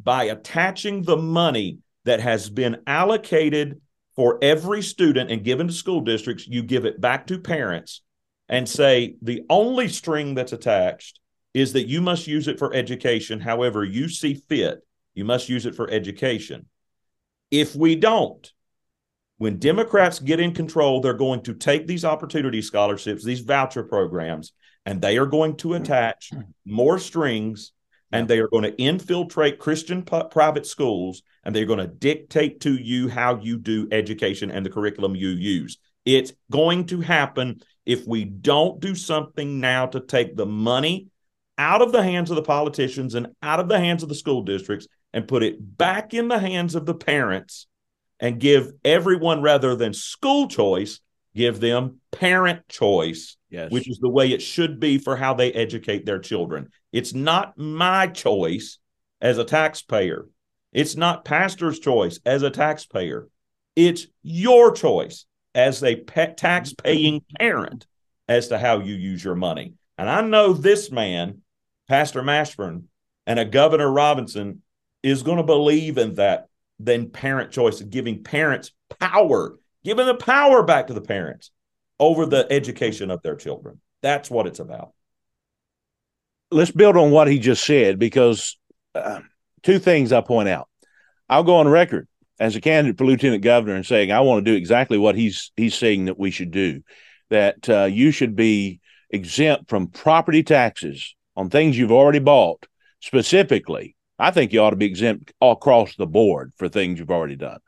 by 0.00 0.24
attaching 0.24 1.02
the 1.02 1.16
money 1.16 1.78
that 2.04 2.20
has 2.20 2.48
been 2.48 2.76
allocated 2.86 3.80
for 4.14 4.38
every 4.40 4.80
student 4.80 5.32
and 5.32 5.42
given 5.42 5.66
to 5.66 5.72
school 5.72 6.02
districts, 6.02 6.46
you 6.46 6.62
give 6.62 6.84
it 6.84 7.00
back 7.00 7.26
to 7.26 7.40
parents 7.40 8.00
and 8.48 8.68
say 8.68 9.16
the 9.22 9.42
only 9.50 9.88
string 9.88 10.36
that's 10.36 10.52
attached 10.52 11.18
is 11.54 11.72
that 11.72 11.86
you 11.86 12.02
must 12.02 12.26
use 12.26 12.48
it 12.48 12.58
for 12.58 12.74
education 12.74 13.40
however 13.40 13.84
you 13.84 14.08
see 14.08 14.34
fit. 14.34 14.80
You 15.14 15.24
must 15.24 15.48
use 15.48 15.64
it 15.64 15.76
for 15.76 15.88
education. 15.88 16.66
If 17.50 17.76
we 17.76 17.94
don't, 17.94 18.52
when 19.38 19.58
Democrats 19.58 20.18
get 20.18 20.40
in 20.40 20.52
control, 20.52 21.00
they're 21.00 21.14
going 21.14 21.42
to 21.42 21.54
take 21.54 21.86
these 21.86 22.04
opportunity 22.04 22.60
scholarships, 22.60 23.24
these 23.24 23.40
voucher 23.40 23.84
programs, 23.84 24.52
and 24.84 25.00
they 25.00 25.16
are 25.16 25.26
going 25.26 25.56
to 25.58 25.74
attach 25.74 26.30
more 26.64 26.98
strings 26.98 27.72
and 28.12 28.28
they 28.28 28.38
are 28.38 28.48
going 28.48 28.62
to 28.64 28.76
infiltrate 28.80 29.58
Christian 29.58 30.02
private 30.02 30.66
schools 30.66 31.22
and 31.42 31.54
they're 31.54 31.64
going 31.64 31.80
to 31.80 31.86
dictate 31.86 32.60
to 32.60 32.74
you 32.74 33.08
how 33.08 33.40
you 33.40 33.58
do 33.58 33.88
education 33.90 34.50
and 34.50 34.64
the 34.64 34.70
curriculum 34.70 35.16
you 35.16 35.30
use. 35.30 35.78
It's 36.04 36.32
going 36.50 36.86
to 36.86 37.00
happen 37.00 37.60
if 37.86 38.06
we 38.06 38.24
don't 38.24 38.80
do 38.80 38.94
something 38.94 39.58
now 39.58 39.86
to 39.86 40.00
take 40.00 40.36
the 40.36 40.46
money 40.46 41.08
out 41.58 41.82
of 41.82 41.92
the 41.92 42.02
hands 42.02 42.30
of 42.30 42.36
the 42.36 42.42
politicians 42.42 43.14
and 43.14 43.28
out 43.42 43.60
of 43.60 43.68
the 43.68 43.78
hands 43.78 44.02
of 44.02 44.08
the 44.08 44.14
school 44.14 44.42
districts 44.42 44.86
and 45.12 45.28
put 45.28 45.42
it 45.42 45.56
back 45.78 46.14
in 46.14 46.28
the 46.28 46.38
hands 46.38 46.74
of 46.74 46.86
the 46.86 46.94
parents 46.94 47.66
and 48.20 48.40
give 48.40 48.72
everyone 48.84 49.42
rather 49.42 49.76
than 49.76 49.92
school 49.92 50.48
choice 50.48 51.00
give 51.34 51.60
them 51.60 52.00
parent 52.12 52.66
choice, 52.68 53.36
yes. 53.50 53.70
which 53.70 53.88
is 53.88 53.98
the 53.98 54.08
way 54.08 54.30
it 54.30 54.42
should 54.42 54.78
be 54.78 54.98
for 54.98 55.16
how 55.16 55.34
they 55.34 55.52
educate 55.52 56.06
their 56.06 56.18
children. 56.18 56.68
It's 56.92 57.12
not 57.12 57.58
my 57.58 58.06
choice 58.06 58.78
as 59.20 59.38
a 59.38 59.44
taxpayer. 59.44 60.26
It's 60.72 60.96
not 60.96 61.24
pastor's 61.24 61.78
choice 61.78 62.20
as 62.24 62.42
a 62.42 62.50
taxpayer. 62.50 63.28
It's 63.76 64.06
your 64.22 64.72
choice 64.72 65.26
as 65.54 65.82
a 65.82 65.96
tax 65.96 66.72
paying 66.72 67.22
parent 67.38 67.86
as 68.28 68.48
to 68.48 68.58
how 68.58 68.80
you 68.80 68.94
use 68.94 69.22
your 69.22 69.34
money. 69.34 69.74
And 69.98 70.08
I 70.08 70.20
know 70.20 70.52
this 70.52 70.90
man, 70.90 71.42
Pastor 71.88 72.22
Mashburn, 72.22 72.84
and 73.26 73.38
a 73.38 73.44
Governor 73.44 73.90
Robinson 73.90 74.62
is 75.02 75.22
going 75.22 75.38
to 75.38 75.42
believe 75.42 75.98
in 75.98 76.14
that 76.14 76.48
than 76.78 77.10
parent 77.10 77.52
choice, 77.52 77.80
giving 77.80 78.22
parents 78.22 78.72
power 79.00 79.56
giving 79.84 80.06
the 80.06 80.14
power 80.14 80.62
back 80.62 80.88
to 80.88 80.94
the 80.94 81.00
parents 81.00 81.50
over 82.00 82.26
the 82.26 82.46
education 82.50 83.10
of 83.10 83.22
their 83.22 83.36
children. 83.36 83.80
That's 84.02 84.30
what 84.30 84.46
it's 84.46 84.58
about. 84.58 84.92
Let's 86.50 86.70
build 86.70 86.96
on 86.96 87.10
what 87.10 87.28
he 87.28 87.38
just 87.38 87.64
said 87.64 87.98
because 87.98 88.58
uh, 88.94 89.20
two 89.62 89.78
things 89.78 90.12
I 90.12 90.20
point 90.20 90.48
out. 90.48 90.68
I'll 91.28 91.44
go 91.44 91.56
on 91.56 91.68
record 91.68 92.08
as 92.38 92.56
a 92.56 92.60
candidate 92.60 92.98
for 92.98 93.06
lieutenant 93.06 93.42
governor 93.42 93.74
and 93.74 93.86
saying 93.86 94.10
I 94.10 94.20
want 94.20 94.44
to 94.44 94.50
do 94.50 94.56
exactly 94.56 94.98
what 94.98 95.14
he's 95.14 95.52
he's 95.56 95.74
saying 95.74 96.06
that 96.06 96.18
we 96.18 96.30
should 96.30 96.50
do. 96.50 96.82
That 97.30 97.68
uh, 97.68 97.84
you 97.84 98.10
should 98.10 98.36
be 98.36 98.80
exempt 99.10 99.70
from 99.70 99.88
property 99.88 100.42
taxes 100.42 101.14
on 101.36 101.50
things 101.50 101.76
you've 101.76 101.92
already 101.92 102.18
bought. 102.18 102.66
Specifically, 103.00 103.96
I 104.18 104.30
think 104.30 104.52
you 104.52 104.60
ought 104.60 104.70
to 104.70 104.76
be 104.76 104.86
exempt 104.86 105.32
all 105.40 105.52
across 105.52 105.96
the 105.96 106.06
board 106.06 106.52
for 106.56 106.68
things 106.68 106.98
you've 106.98 107.10
already 107.10 107.36
done. 107.36 107.58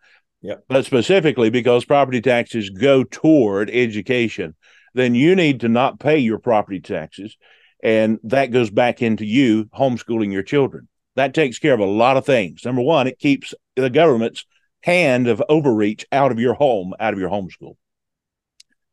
Yep. 0.43 0.65
But 0.69 0.85
specifically 0.85 1.51
because 1.51 1.85
property 1.85 2.21
taxes 2.21 2.71
go 2.71 3.05
toward 3.05 3.71
education, 3.71 4.55
then 4.95 5.15
you 5.15 5.35
need 5.35 5.61
to 5.61 5.69
not 5.69 5.99
pay 5.99 6.19
your 6.19 6.39
property 6.39 6.81
taxes. 6.81 7.37
And 7.83 8.19
that 8.25 8.51
goes 8.51 8.71
back 8.71 9.03
into 9.03 9.25
you 9.25 9.67
homeschooling 9.67 10.33
your 10.33 10.43
children. 10.43 10.89
That 11.17 11.35
takes 11.35 11.59
care 11.59 11.75
of 11.75 11.81
a 11.81 11.85
lot 11.85 12.17
of 12.17 12.25
things. 12.25 12.65
Number 12.65 12.83
one, 12.83 13.07
it 13.07 13.19
keeps 13.19 13.55
the 13.75 13.91
government's 13.91 14.45
hand 14.83 15.29
of 15.29 15.43
overreach 15.49 16.07
out 16.13 16.31
of 16.31 16.39
your 16.39 16.55
home, 16.55 16.95
out 17.01 17.13
of 17.13 17.19
your 17.19 17.31
homeschool. 17.31 17.77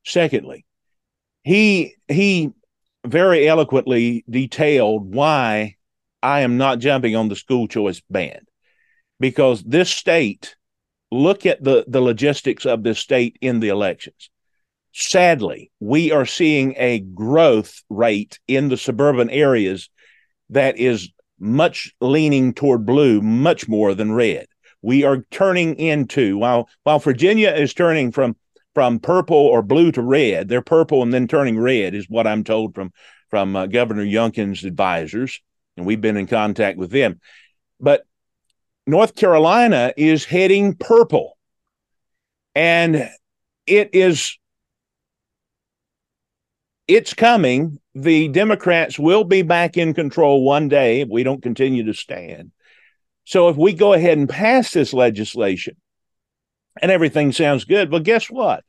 Secondly, 0.06 0.66
he 1.44 1.96
he 2.08 2.52
very 3.06 3.48
eloquently 3.48 4.24
detailed 4.30 5.14
why 5.14 5.76
I 6.22 6.42
am 6.42 6.58
not 6.58 6.80
jumping 6.80 7.16
on 7.16 7.30
the 7.30 7.36
school 7.36 7.68
choice 7.68 8.02
band 8.10 8.48
because 9.20 9.64
this 9.64 9.90
state 9.90 10.56
look 11.12 11.46
at 11.46 11.64
the, 11.64 11.86
the 11.88 12.02
logistics 12.02 12.66
of 12.66 12.84
this 12.84 13.00
state 13.00 13.38
in 13.42 13.60
the 13.60 13.70
elections. 13.70 14.30
Sadly, 14.94 15.72
we 15.80 16.12
are 16.12 16.26
seeing 16.26 16.76
a 16.78 17.00
growth 17.00 17.82
rate 17.90 18.40
in 18.48 18.70
the 18.70 18.78
suburban 18.78 19.30
areas 19.30 19.90
that 20.50 20.78
is 20.78 21.10
much 21.40 21.94
leaning 22.00 22.54
toward 22.54 22.86
blue, 22.86 23.22
much 23.22 23.68
more 23.68 23.94
than 23.94 24.14
red. 24.14 24.48
We 24.82 25.04
are 25.04 25.26
turning 25.32 25.76
into 25.76 26.38
while 26.38 26.70
while 26.84 27.00
Virginia 27.00 27.52
is 27.52 27.74
turning 27.74 28.12
from 28.12 28.36
from 28.74 29.00
purple 29.00 29.38
or 29.38 29.62
blue 29.62 29.92
to 29.92 30.02
red, 30.02 30.48
they're 30.48 30.62
purple 30.62 31.02
and 31.04 31.14
then 31.14 31.28
turning 31.28 31.60
red, 31.60 31.94
is 31.94 32.10
what 32.10 32.28
I'm 32.28 32.44
told 32.44 32.76
from 32.76 32.92
from 33.30 33.56
uh, 33.56 33.66
Governor 33.66 34.06
Youngkin's 34.06 34.64
advisors, 34.64 35.42
and 35.76 35.86
we've 35.86 36.02
been 36.02 36.18
in 36.18 36.28
contact 36.28 36.78
with 36.78 36.92
them. 36.92 37.20
But 37.80 38.06
North 38.86 39.16
Carolina 39.16 39.94
is 39.98 40.26
heading 40.26 40.76
purple. 40.76 41.38
And 42.56 43.10
it 43.66 43.90
is 43.94 44.38
it's 46.88 47.14
coming. 47.14 47.80
The 47.96 48.28
Democrats 48.28 49.00
will 49.00 49.24
be 49.24 49.42
back 49.42 49.78
in 49.78 49.94
control 49.94 50.44
one 50.44 50.68
day 50.68 51.02
if 51.02 51.10
we 51.10 51.24
don't 51.24 51.42
continue 51.42 51.86
to 51.86 51.94
stand. 51.94 52.52
So 53.24 53.48
if 53.48 53.56
we 53.56 53.74
go 53.74 53.94
ahead 53.94 54.18
and 54.18 54.28
pass 54.28 54.72
this 54.72 54.94
legislation 54.94 55.78
and 56.82 56.92
everything 56.92 57.32
sounds 57.32 57.66
good, 57.66 57.90
but 57.90 58.04
guess 58.04 58.30
what? 58.30 58.64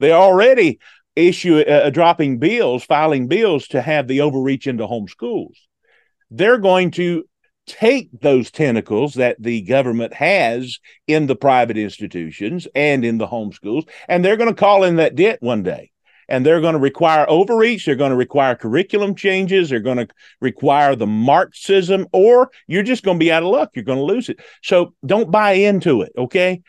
They 0.00 0.12
already 0.12 0.78
issue 1.14 1.60
uh, 1.60 1.90
dropping 1.90 2.38
bills, 2.38 2.84
filing 2.84 3.28
bills 3.28 3.68
to 3.68 3.80
have 3.80 4.06
the 4.06 4.20
overreach 4.20 4.66
into 4.66 4.86
home 4.86 5.08
schools. 5.08 5.56
They're 6.30 6.58
going 6.58 6.90
to 6.92 7.24
take 7.66 8.10
those 8.20 8.50
tentacles 8.50 9.14
that 9.14 9.36
the 9.42 9.62
government 9.62 10.14
has 10.14 10.78
in 11.06 11.26
the 11.26 11.36
private 11.36 11.76
institutions 11.76 12.68
and 12.74 13.04
in 13.04 13.18
the 13.18 13.26
homeschools, 13.26 13.88
and 14.08 14.24
they're 14.24 14.36
going 14.36 14.54
to 14.54 14.54
call 14.54 14.84
in 14.84 14.96
that 14.96 15.14
debt 15.14 15.38
one 15.40 15.62
day. 15.62 15.90
And 16.28 16.44
they're 16.44 16.60
going 16.60 16.72
to 16.72 16.80
require 16.80 17.24
overreach. 17.28 17.86
They're 17.86 17.94
going 17.94 18.10
to 18.10 18.16
require 18.16 18.56
curriculum 18.56 19.14
changes. 19.14 19.70
They're 19.70 19.78
going 19.78 19.98
to 19.98 20.08
require 20.40 20.96
the 20.96 21.06
Marxism, 21.06 22.08
or 22.12 22.50
you're 22.66 22.82
just 22.82 23.04
going 23.04 23.16
to 23.16 23.24
be 23.24 23.30
out 23.30 23.44
of 23.44 23.48
luck. 23.48 23.70
You're 23.74 23.84
going 23.84 23.98
to 23.98 24.04
lose 24.04 24.28
it. 24.28 24.40
So 24.60 24.92
don't 25.04 25.30
buy 25.30 25.52
into 25.52 26.02
it. 26.02 26.10
Okay. 26.18 26.62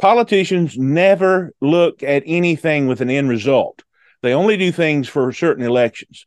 Politicians 0.00 0.76
never 0.76 1.52
look 1.60 2.02
at 2.02 2.22
anything 2.26 2.88
with 2.88 3.00
an 3.00 3.10
end 3.10 3.28
result. 3.28 3.82
They 4.22 4.32
only 4.32 4.56
do 4.56 4.72
things 4.72 5.08
for 5.08 5.32
certain 5.32 5.64
elections. 5.64 6.26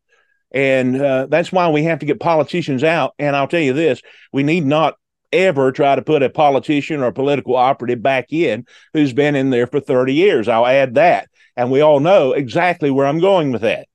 And 0.52 1.02
uh, 1.02 1.28
that's 1.28 1.52
why 1.52 1.70
we 1.70 1.84
have 1.84 2.00
to 2.00 2.06
get 2.06 2.20
politicians 2.20 2.84
out. 2.84 3.14
And 3.20 3.36
I'll 3.36 3.48
tell 3.48 3.60
you 3.60 3.74
this 3.74 4.02
we 4.32 4.44
need 4.44 4.66
not 4.66 4.96
ever 5.34 5.72
try 5.72 5.96
to 5.96 6.02
put 6.02 6.24
a 6.24 6.30
politician 6.30 7.02
or 7.02 7.08
a 7.08 7.14
political 7.14 7.56
operative 7.56 8.02
back 8.02 8.32
in 8.32 8.66
who's 8.94 9.14
been 9.14 9.36
in 9.36 9.50
there 9.50 9.68
for 9.68 9.80
30 9.80 10.14
years. 10.14 10.48
I'll 10.48 10.66
add 10.66 10.96
that. 10.96 11.30
And 11.56 11.72
we 11.72 11.82
all 11.82 12.00
know 12.00 12.32
exactly 12.32 12.92
where 12.92 13.06
I'm 13.06 13.20
going 13.20 13.52
with 13.52 13.62
that. 13.62 13.88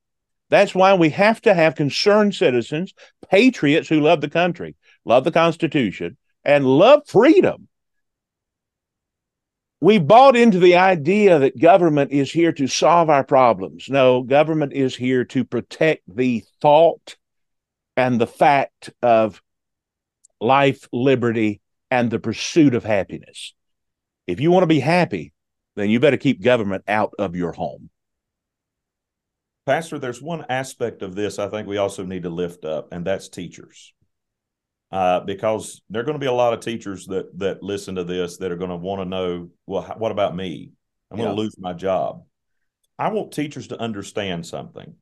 That's 0.51 0.75
why 0.75 0.93
we 0.95 1.09
have 1.11 1.41
to 1.43 1.55
have 1.55 1.77
concerned 1.77 2.35
citizens, 2.35 2.93
patriots 3.31 3.89
who 3.89 4.01
love 4.01 4.21
the 4.21 4.29
country, 4.29 4.77
love 5.05 5.25
the 5.25 5.33
Constitution, 5.33 6.19
and 6.45 6.67
love 6.67 7.03
freedom. 7.07 7.69
We 9.83 9.99
bought 9.99 10.37
into 10.37 10.61
the 10.61 10.77
idea 10.77 11.41
that 11.41 11.59
government 11.59 12.13
is 12.13 12.31
here 12.31 12.53
to 12.53 12.69
solve 12.69 13.11
our 13.11 13.25
problems. 13.25 13.89
No, 13.89 14.23
government 14.23 14.73
is 14.75 14.95
here 14.95 15.25
to 15.25 15.45
protect 15.45 16.03
the 16.07 16.45
thought 16.61 17.17
and 17.97 18.21
the 18.21 18.29
fact 18.29 18.91
of 19.03 19.43
life, 20.41 20.89
liberty, 20.93 21.61
and 21.91 22.13
the 22.13 22.21
pursuit 22.21 22.77
of 22.77 22.85
happiness. 22.85 23.55
If 24.29 24.39
you 24.39 24.53
want 24.53 24.63
to 24.63 24.69
be 24.69 24.79
happy, 24.79 25.33
then 25.75 25.91
you 25.91 25.99
better 25.99 26.17
keep 26.17 26.41
government 26.41 26.85
out 26.87 27.15
of 27.19 27.35
your 27.35 27.51
home. 27.51 27.91
Pastor, 29.67 29.99
there's 29.99 30.23
one 30.23 30.47
aspect 30.49 31.03
of 31.03 31.17
this 31.17 31.41
I 31.41 31.49
think 31.49 31.67
we 31.67 31.79
also 31.79 32.05
need 32.05 32.23
to 32.23 32.31
lift 32.31 32.65
up, 32.65 32.93
and 32.93 33.05
that's 33.05 33.29
teachers. 33.29 33.95
Uh, 34.93 35.21
because 35.21 35.81
there 35.89 36.03
are 36.03 36.05
going 36.05 36.17
to 36.17 36.21
be 36.21 36.27
a 36.27 36.33
lot 36.33 36.53
of 36.53 36.61
teachers 36.61 37.07
that 37.07 37.39
that 37.39 37.63
listen 37.63 37.95
to 37.95 38.05
this 38.05 38.37
that 38.37 38.53
are 38.53 38.57
going 38.57 38.71
to 38.71 38.77
want 38.77 39.01
to 39.01 39.07
know, 39.07 39.49
well, 39.67 39.83
what 39.97 40.13
about 40.13 40.37
me? 40.37 40.71
I'm 41.11 41.19
yeah. 41.19 41.25
going 41.25 41.37
to 41.37 41.43
lose 41.43 41.57
my 41.59 41.73
job. 41.73 42.25
I 42.99 43.09
want 43.09 43.33
teachers 43.33 43.69
to 43.69 43.81
understand 43.81 44.45
something. 44.47 44.95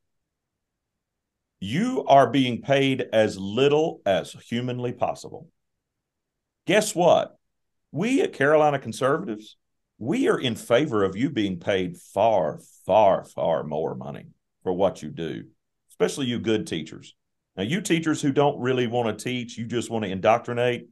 You 1.58 2.04
are 2.06 2.30
being 2.30 2.62
paid 2.62 3.04
as 3.12 3.36
little 3.36 4.00
as 4.06 4.32
humanly 4.48 4.92
possible. 4.92 5.48
Guess 6.66 6.94
what? 6.94 7.36
We 7.92 8.22
at 8.22 8.32
Carolina 8.32 8.78
Conservatives, 8.78 9.56
we 9.98 10.28
are 10.28 10.38
in 10.38 10.54
favor 10.54 11.02
of 11.02 11.16
you 11.16 11.30
being 11.30 11.58
paid 11.58 11.98
far, 11.98 12.60
far, 12.86 13.24
far 13.24 13.64
more 13.64 13.94
money 13.94 14.28
for 14.62 14.72
what 14.72 15.02
you 15.02 15.10
do, 15.10 15.44
especially 15.90 16.26
you 16.26 16.38
good 16.38 16.66
teachers. 16.66 17.14
Now, 17.60 17.66
you 17.66 17.82
teachers 17.82 18.22
who 18.22 18.32
don't 18.32 18.58
really 18.58 18.86
want 18.86 19.18
to 19.18 19.22
teach, 19.22 19.58
you 19.58 19.66
just 19.66 19.90
want 19.90 20.06
to 20.06 20.10
indoctrinate, 20.10 20.88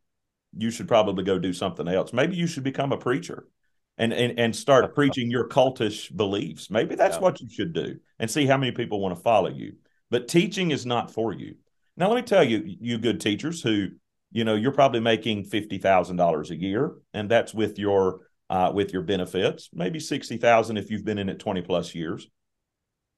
you 0.55 0.71
should 0.71 0.87
probably 0.87 1.25
go 1.25 1.39
do 1.39 1.55
something 1.55 1.89
else. 1.89 2.13
Maybe 2.13 2.37
you 2.37 2.47
should 2.47 2.63
become 2.63 2.93
a 2.93 2.99
preacher 2.99 3.49
and 3.97 4.13
and, 4.13 4.39
and 4.39 4.55
start 4.55 4.95
preaching 4.95 5.31
your 5.31 5.49
cultish 5.49 6.15
beliefs. 6.15 6.71
Maybe 6.71 6.95
that's 6.95 7.17
yeah. 7.17 7.23
what 7.23 7.41
you 7.41 7.49
should 7.49 7.73
do 7.73 8.01
and 8.19 8.31
see 8.31 8.45
how 8.45 8.59
many 8.59 8.73
people 8.73 9.01
want 9.01 9.17
to 9.17 9.23
follow 9.23 9.49
you. 9.49 9.77
But 10.11 10.29
teaching 10.29 10.71
is 10.71 10.85
not 10.85 11.11
for 11.11 11.33
you. 11.33 11.55
Now, 11.97 12.11
let 12.11 12.17
me 12.17 12.23
tell 12.23 12.45
you, 12.45 12.63
you 12.67 12.99
good 12.99 13.19
teachers 13.19 13.63
who, 13.63 13.89
you 14.31 14.45
know, 14.45 14.55
you're 14.55 14.73
probably 14.73 15.01
making 15.01 15.45
fifty 15.45 15.79
thousand 15.79 16.17
dollars 16.17 16.51
a 16.51 16.57
year, 16.57 16.97
and 17.15 17.31
that's 17.31 17.55
with 17.55 17.79
your 17.79 18.27
uh, 18.51 18.73
with 18.75 18.93
your 18.93 19.05
benefits, 19.05 19.71
maybe 19.73 20.01
sixty 20.01 20.37
thousand 20.37 20.77
if 20.77 20.91
you've 20.91 21.07
been 21.07 21.17
in 21.17 21.31
it 21.31 21.39
twenty 21.39 21.63
plus 21.63 21.95
years. 21.95 22.29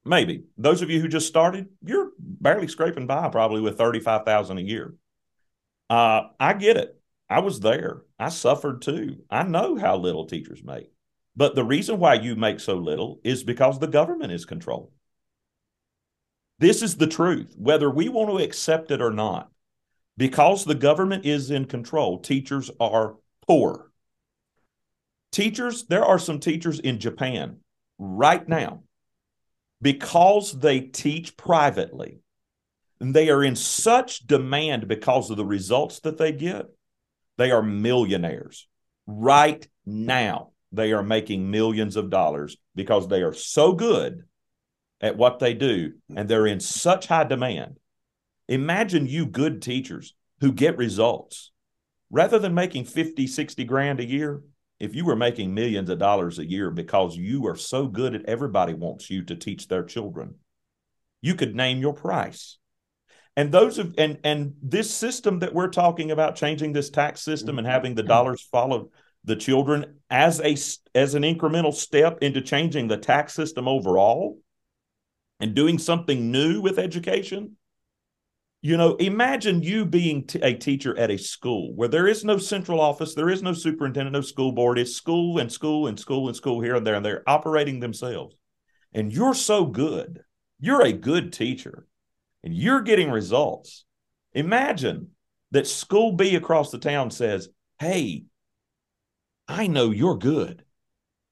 Maybe 0.04 0.44
those 0.56 0.82
of 0.82 0.88
you 0.88 1.00
who 1.00 1.08
just 1.08 1.26
started, 1.26 1.66
you're 1.84 2.09
barely 2.40 2.68
scraping 2.68 3.06
by 3.06 3.28
probably 3.28 3.60
with 3.60 3.78
35,000 3.78 4.58
a 4.58 4.62
year. 4.62 4.94
Uh, 5.88 6.22
I 6.38 6.54
get 6.54 6.76
it. 6.76 6.96
I 7.28 7.40
was 7.40 7.60
there. 7.60 8.02
I 8.18 8.28
suffered 8.28 8.82
too. 8.82 9.18
I 9.30 9.42
know 9.44 9.76
how 9.76 9.96
little 9.96 10.26
teachers 10.26 10.62
make. 10.64 10.90
But 11.36 11.54
the 11.54 11.64
reason 11.64 11.98
why 11.98 12.14
you 12.14 12.36
make 12.36 12.60
so 12.60 12.76
little 12.76 13.20
is 13.22 13.44
because 13.44 13.78
the 13.78 13.86
government 13.86 14.32
is 14.32 14.44
controlled. 14.44 14.90
This 16.58 16.82
is 16.82 16.96
the 16.96 17.06
truth, 17.06 17.54
whether 17.56 17.90
we 17.90 18.08
want 18.08 18.30
to 18.30 18.44
accept 18.44 18.90
it 18.90 19.00
or 19.00 19.12
not. 19.12 19.50
Because 20.16 20.64
the 20.64 20.74
government 20.74 21.24
is 21.24 21.50
in 21.50 21.64
control, 21.64 22.18
teachers 22.18 22.70
are 22.78 23.16
poor. 23.46 23.90
Teachers, 25.32 25.86
there 25.86 26.04
are 26.04 26.18
some 26.18 26.40
teachers 26.40 26.80
in 26.80 26.98
Japan 26.98 27.58
right 27.98 28.46
now 28.46 28.82
because 29.80 30.52
they 30.52 30.80
teach 30.80 31.36
privately 31.36 32.18
and 33.00 33.14
they 33.14 33.30
are 33.30 33.42
in 33.42 33.56
such 33.56 34.26
demand 34.26 34.86
because 34.86 35.30
of 35.30 35.36
the 35.36 35.44
results 35.44 36.00
that 36.00 36.18
they 36.18 36.32
get, 36.32 36.66
they 37.38 37.50
are 37.50 37.62
millionaires. 37.62 38.68
Right 39.06 39.66
now, 39.86 40.50
they 40.72 40.92
are 40.92 41.02
making 41.02 41.50
millions 41.50 41.96
of 41.96 42.10
dollars 42.10 42.56
because 42.74 43.08
they 43.08 43.22
are 43.22 43.32
so 43.32 43.72
good 43.72 44.24
at 45.00 45.16
what 45.16 45.38
they 45.38 45.54
do 45.54 45.94
and 46.14 46.28
they're 46.28 46.46
in 46.46 46.60
such 46.60 47.06
high 47.06 47.24
demand. 47.24 47.78
Imagine 48.48 49.06
you 49.06 49.26
good 49.26 49.62
teachers 49.62 50.14
who 50.40 50.52
get 50.52 50.76
results 50.76 51.50
rather 52.10 52.38
than 52.38 52.54
making 52.54 52.84
50, 52.84 53.26
60 53.26 53.64
grand 53.64 54.00
a 54.00 54.04
year, 54.04 54.42
if 54.78 54.94
you 54.94 55.04
were 55.04 55.16
making 55.16 55.54
millions 55.54 55.90
of 55.90 55.98
dollars 55.98 56.38
a 56.38 56.48
year 56.48 56.70
because 56.70 57.16
you 57.16 57.46
are 57.46 57.56
so 57.56 57.86
good 57.86 58.14
at 58.14 58.24
everybody 58.26 58.74
wants 58.74 59.10
you 59.10 59.22
to 59.24 59.36
teach 59.36 59.68
their 59.68 59.84
children, 59.84 60.36
you 61.20 61.34
could 61.34 61.54
name 61.54 61.80
your 61.80 61.92
price. 61.92 62.58
And 63.36 63.52
those 63.52 63.78
of 63.78 63.94
and 63.96 64.18
and 64.24 64.54
this 64.62 64.92
system 64.92 65.38
that 65.40 65.54
we're 65.54 65.68
talking 65.68 66.10
about 66.10 66.36
changing 66.36 66.72
this 66.72 66.90
tax 66.90 67.22
system 67.22 67.58
and 67.58 67.66
having 67.66 67.94
the 67.94 68.02
mm-hmm. 68.02 68.08
dollars 68.08 68.48
follow 68.50 68.90
the 69.24 69.36
children 69.36 70.00
as 70.10 70.40
a 70.40 70.56
as 70.98 71.14
an 71.14 71.22
incremental 71.22 71.72
step 71.72 72.18
into 72.22 72.40
changing 72.40 72.88
the 72.88 72.96
tax 72.96 73.34
system 73.34 73.68
overall 73.68 74.38
and 75.38 75.54
doing 75.54 75.78
something 75.78 76.30
new 76.30 76.60
with 76.60 76.78
education 76.78 77.56
you 78.62 78.76
know, 78.76 78.94
imagine 78.96 79.62
you 79.62 79.86
being 79.86 80.26
t- 80.26 80.38
a 80.42 80.52
teacher 80.52 80.96
at 80.98 81.10
a 81.10 81.16
school 81.16 81.72
where 81.74 81.88
there 81.88 82.06
is 82.06 82.24
no 82.24 82.36
central 82.36 82.78
office, 82.80 83.14
there 83.14 83.30
is 83.30 83.42
no 83.42 83.54
superintendent, 83.54 84.12
no 84.12 84.20
school 84.20 84.52
board. 84.52 84.78
It's 84.78 84.94
school 84.94 85.38
and 85.38 85.50
school 85.50 85.86
and 85.86 85.98
school 85.98 86.28
and 86.28 86.36
school 86.36 86.60
here 86.60 86.74
and 86.74 86.86
there, 86.86 86.94
and 86.94 87.04
they're 87.04 87.22
operating 87.26 87.80
themselves. 87.80 88.36
And 88.92 89.10
you're 89.10 89.34
so 89.34 89.64
good. 89.64 90.24
You're 90.58 90.82
a 90.82 90.92
good 90.92 91.32
teacher 91.32 91.86
and 92.42 92.54
you're 92.54 92.82
getting 92.82 93.10
results. 93.10 93.84
Imagine 94.32 95.08
that 95.50 95.66
school 95.66 96.12
B 96.12 96.36
across 96.36 96.70
the 96.70 96.78
town 96.78 97.10
says, 97.10 97.48
Hey, 97.78 98.24
I 99.48 99.66
know 99.66 99.90
you're 99.90 100.16
good. 100.16 100.64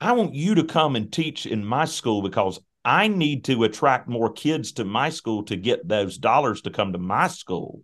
I 0.01 0.13
want 0.13 0.35
you 0.35 0.57
to 0.57 0.65
come 0.65 0.97
and 0.97 1.13
teach 1.13 1.47
in 1.47 1.65
my 1.65 1.85
school 1.85 2.23
because 2.23 2.61
I 2.85 3.09
need 3.09 3.45
to 3.45 3.65
attract 3.65 4.09
more 4.09 4.33
kids 4.33 4.73
to 4.73 4.85
my 4.85 5.11
school 5.11 5.43
to 5.45 5.57
get 5.57 5.87
those 5.87 6.19
dollars 6.19 6.63
to 6.63 6.71
come 6.71 6.93
to 6.93 6.99
my 6.99 7.29
school. 7.29 7.83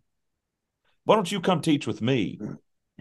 Why 1.05 1.17
don't 1.17 1.31
you 1.31 1.41
come 1.41 1.61
teach 1.61 1.87
with 1.87 2.01
me? 2.01 2.39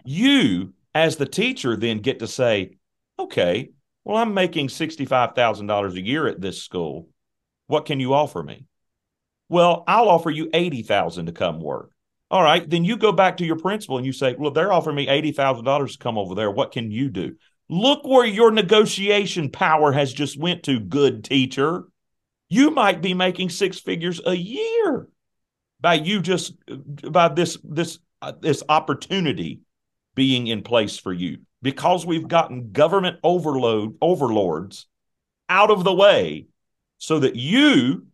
You, 0.04 0.74
as 0.94 1.16
the 1.16 1.26
teacher, 1.26 1.76
then 1.76 2.00
get 2.00 2.18
to 2.18 2.26
say, 2.26 2.76
okay, 3.18 3.70
well, 4.04 4.18
I'm 4.18 4.34
making 4.34 4.68
$65,000 4.68 5.94
a 5.94 6.00
year 6.00 6.26
at 6.26 6.40
this 6.40 6.62
school. 6.62 7.08
What 7.66 7.86
can 7.86 8.00
you 8.00 8.12
offer 8.12 8.42
me? 8.42 8.66
Well, 9.48 9.84
I'll 9.86 10.08
offer 10.08 10.30
you 10.30 10.48
80,000 10.52 11.26
to 11.26 11.32
come 11.32 11.60
work. 11.60 11.90
All 12.30 12.42
right, 12.42 12.68
then 12.68 12.84
you 12.84 12.96
go 12.96 13.12
back 13.12 13.36
to 13.36 13.44
your 13.44 13.58
principal 13.58 13.96
and 13.96 14.06
you 14.06 14.12
say, 14.12 14.34
well, 14.36 14.50
they're 14.50 14.72
offering 14.72 14.96
me 14.96 15.06
$80,000 15.06 15.92
to 15.92 15.98
come 15.98 16.18
over 16.18 16.34
there. 16.34 16.50
What 16.50 16.72
can 16.72 16.90
you 16.90 17.10
do? 17.10 17.36
Look 17.68 18.06
where 18.06 18.26
your 18.26 18.50
negotiation 18.50 19.50
power 19.50 19.92
has 19.92 20.12
just 20.12 20.38
went 20.38 20.64
to, 20.64 20.80
good 20.80 21.24
teacher 21.24 21.84
you 22.48 22.70
might 22.70 23.02
be 23.02 23.14
making 23.14 23.50
six 23.50 23.80
figures 23.80 24.20
a 24.24 24.34
year 24.34 25.08
by 25.80 25.94
you 25.94 26.20
just 26.20 26.54
by 27.10 27.28
this 27.28 27.58
this 27.64 27.98
uh, 28.22 28.32
this 28.40 28.62
opportunity 28.68 29.60
being 30.14 30.46
in 30.46 30.62
place 30.62 30.98
for 30.98 31.12
you 31.12 31.38
because 31.62 32.06
we've 32.06 32.28
gotten 32.28 32.70
government 32.70 33.18
overload 33.22 33.96
overlords 34.00 34.86
out 35.48 35.70
of 35.70 35.84
the 35.84 35.92
way 35.92 36.46
so 36.98 37.18
that 37.18 37.36
you 37.36 38.06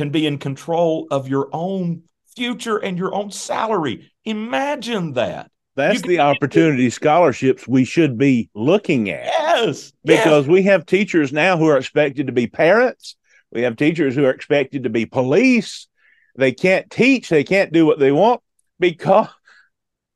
can 0.00 0.10
be 0.10 0.26
in 0.26 0.38
control 0.38 1.06
of 1.10 1.28
your 1.28 1.48
own 1.52 2.02
future 2.34 2.78
and 2.78 2.96
your 2.96 3.14
own 3.14 3.30
salary 3.30 4.10
imagine 4.24 5.12
that 5.12 5.50
that's 5.76 6.02
the 6.02 6.18
opportunity 6.18 6.90
scholarships 6.90 7.66
we 7.66 7.84
should 7.84 8.16
be 8.16 8.48
looking 8.54 9.10
at 9.10 9.24
yes 9.24 9.92
because 10.04 10.46
yes. 10.46 10.50
we 10.50 10.62
have 10.62 10.86
teachers 10.86 11.32
now 11.32 11.56
who 11.56 11.66
are 11.66 11.76
expected 11.76 12.26
to 12.26 12.32
be 12.32 12.46
parents 12.46 13.16
we 13.52 13.62
have 13.62 13.76
teachers 13.76 14.14
who 14.14 14.24
are 14.24 14.30
expected 14.30 14.84
to 14.84 14.90
be 14.90 15.06
police. 15.06 15.88
They 16.36 16.52
can't 16.52 16.90
teach. 16.90 17.28
They 17.28 17.44
can't 17.44 17.72
do 17.72 17.84
what 17.84 17.98
they 17.98 18.12
want 18.12 18.40
because 18.78 19.28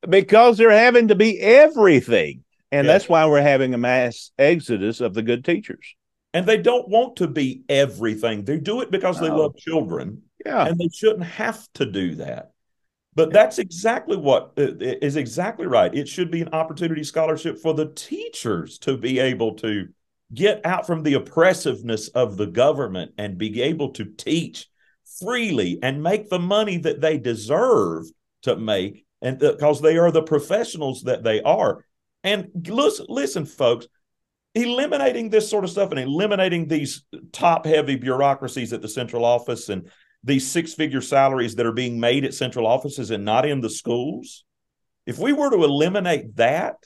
because 0.09 0.59
they're 0.59 0.71
having 0.71 1.09
to 1.09 1.15
be 1.15 1.41
everything. 1.41 2.45
And 2.71 2.89
that's 2.89 3.09
why 3.09 3.27
we're 3.27 3.41
having 3.41 3.73
a 3.73 3.79
mass 3.79 4.33
exodus 4.37 5.01
of 5.01 5.15
the 5.15 5.23
good 5.23 5.45
teachers. 5.45 5.95
And 6.35 6.45
they 6.45 6.59
don't 6.59 6.89
want 6.89 7.17
to 7.17 7.29
be 7.29 7.63
everything. 7.69 8.45
They 8.45 8.59
do 8.59 8.83
it 8.83 8.91
because 8.91 9.21
they 9.21 9.31
love 9.31 9.57
children. 9.57 10.23
Yeah. 10.45 10.67
And 10.67 10.79
they 10.79 10.89
shouldn't 10.89 11.25
have 11.25 11.67
to 11.75 11.87
do 11.87 12.17
that. 12.17 12.51
But 13.15 13.33
that's 13.33 13.59
exactly 13.61 14.17
what 14.17 14.53
uh, 14.59 14.75
is 14.79 15.17
exactly 15.17 15.67
right. 15.67 15.95
It 15.95 16.09
should 16.09 16.31
be 16.31 16.43
an 16.43 16.49
opportunity 16.49 17.05
scholarship 17.05 17.59
for 17.59 17.73
the 17.73 17.93
teachers 17.95 18.79
to 18.81 18.97
be 18.97 19.21
able 19.21 19.55
to 19.57 19.89
get 20.35 20.67
out 20.67 20.87
from 20.87 21.03
the 21.03 21.15
oppressiveness 21.15 22.09
of 22.09 22.37
the 22.37 22.47
government 22.47 23.13
and 23.17 23.39
be 23.39 23.63
able 23.63 23.91
to 23.91 24.05
teach 24.05 24.69
freely 25.21 25.79
and 25.83 26.03
make 26.03 26.29
the 26.29 26.39
money 26.39 26.79
that 26.79 27.01
they 27.01 27.19
deserve 27.19 28.05
to 28.43 28.57
make 28.57 29.07
and 29.23 29.43
uh, 29.43 29.53
because 29.53 29.81
they 29.81 29.97
are 29.97 30.11
the 30.11 30.23
professionals 30.23 31.03
that 31.03 31.23
they 31.23 31.41
are 31.43 31.85
and 32.25 32.51
listen, 32.67 33.07
listen 33.09 33.45
folks 33.45 33.87
eliminating 34.55 35.31
this 35.31 35.51
sort 35.51 35.65
of 35.65 35.71
stuff 35.71 35.91
and 35.91 36.01
eliminating 36.01 36.69
these 36.69 37.05
top 37.33 37.67
heavy 37.67 37.97
bureaucracies 37.97 38.73
at 38.73 38.83
the 38.83 38.89
central 38.89 39.25
office 39.25 39.69
and 39.69 39.91
these 40.23 40.51
six 40.51 40.75
figure 40.75 41.01
salaries 41.01 41.57
that 41.57 41.67
are 41.67 41.73
being 41.73 42.01
made 42.01 42.25
at 42.25 42.35
central 42.35 42.67
offices 42.67 43.11
and 43.11 43.25
not 43.25 43.47
in 43.47 43.61
the 43.61 43.71
schools 43.71 44.45
if 45.07 45.19
we 45.19 45.33
were 45.33 45.51
to 45.51 45.65
eliminate 45.65 46.37
that 46.37 46.77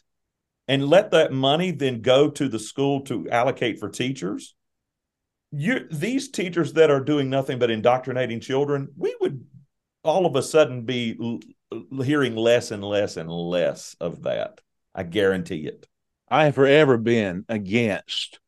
and 0.66 0.88
let 0.88 1.10
that 1.12 1.32
money 1.32 1.70
then 1.70 2.00
go 2.00 2.30
to 2.30 2.48
the 2.48 2.58
school 2.58 3.02
to 3.02 3.28
allocate 3.30 3.78
for 3.78 3.88
teachers 3.88 4.54
you 5.50 5.86
these 5.90 6.30
teachers 6.30 6.72
that 6.74 6.90
are 6.90 7.00
doing 7.00 7.30
nothing 7.30 7.58
but 7.58 7.70
indoctrinating 7.70 8.40
children 8.40 8.88
we 8.96 9.14
would 9.20 9.44
all 10.04 10.26
of 10.26 10.36
a 10.36 10.42
sudden 10.42 10.82
be 10.82 11.16
l- 11.20 12.02
hearing 12.02 12.36
less 12.36 12.70
and 12.70 12.82
less 12.82 13.16
and 13.16 13.30
less 13.30 13.96
of 14.00 14.22
that. 14.22 14.60
I 14.94 15.02
guarantee 15.02 15.66
it 15.66 15.87
i 16.30 16.44
have 16.44 16.54
forever 16.54 16.96
been 16.96 17.44
against 17.48 18.40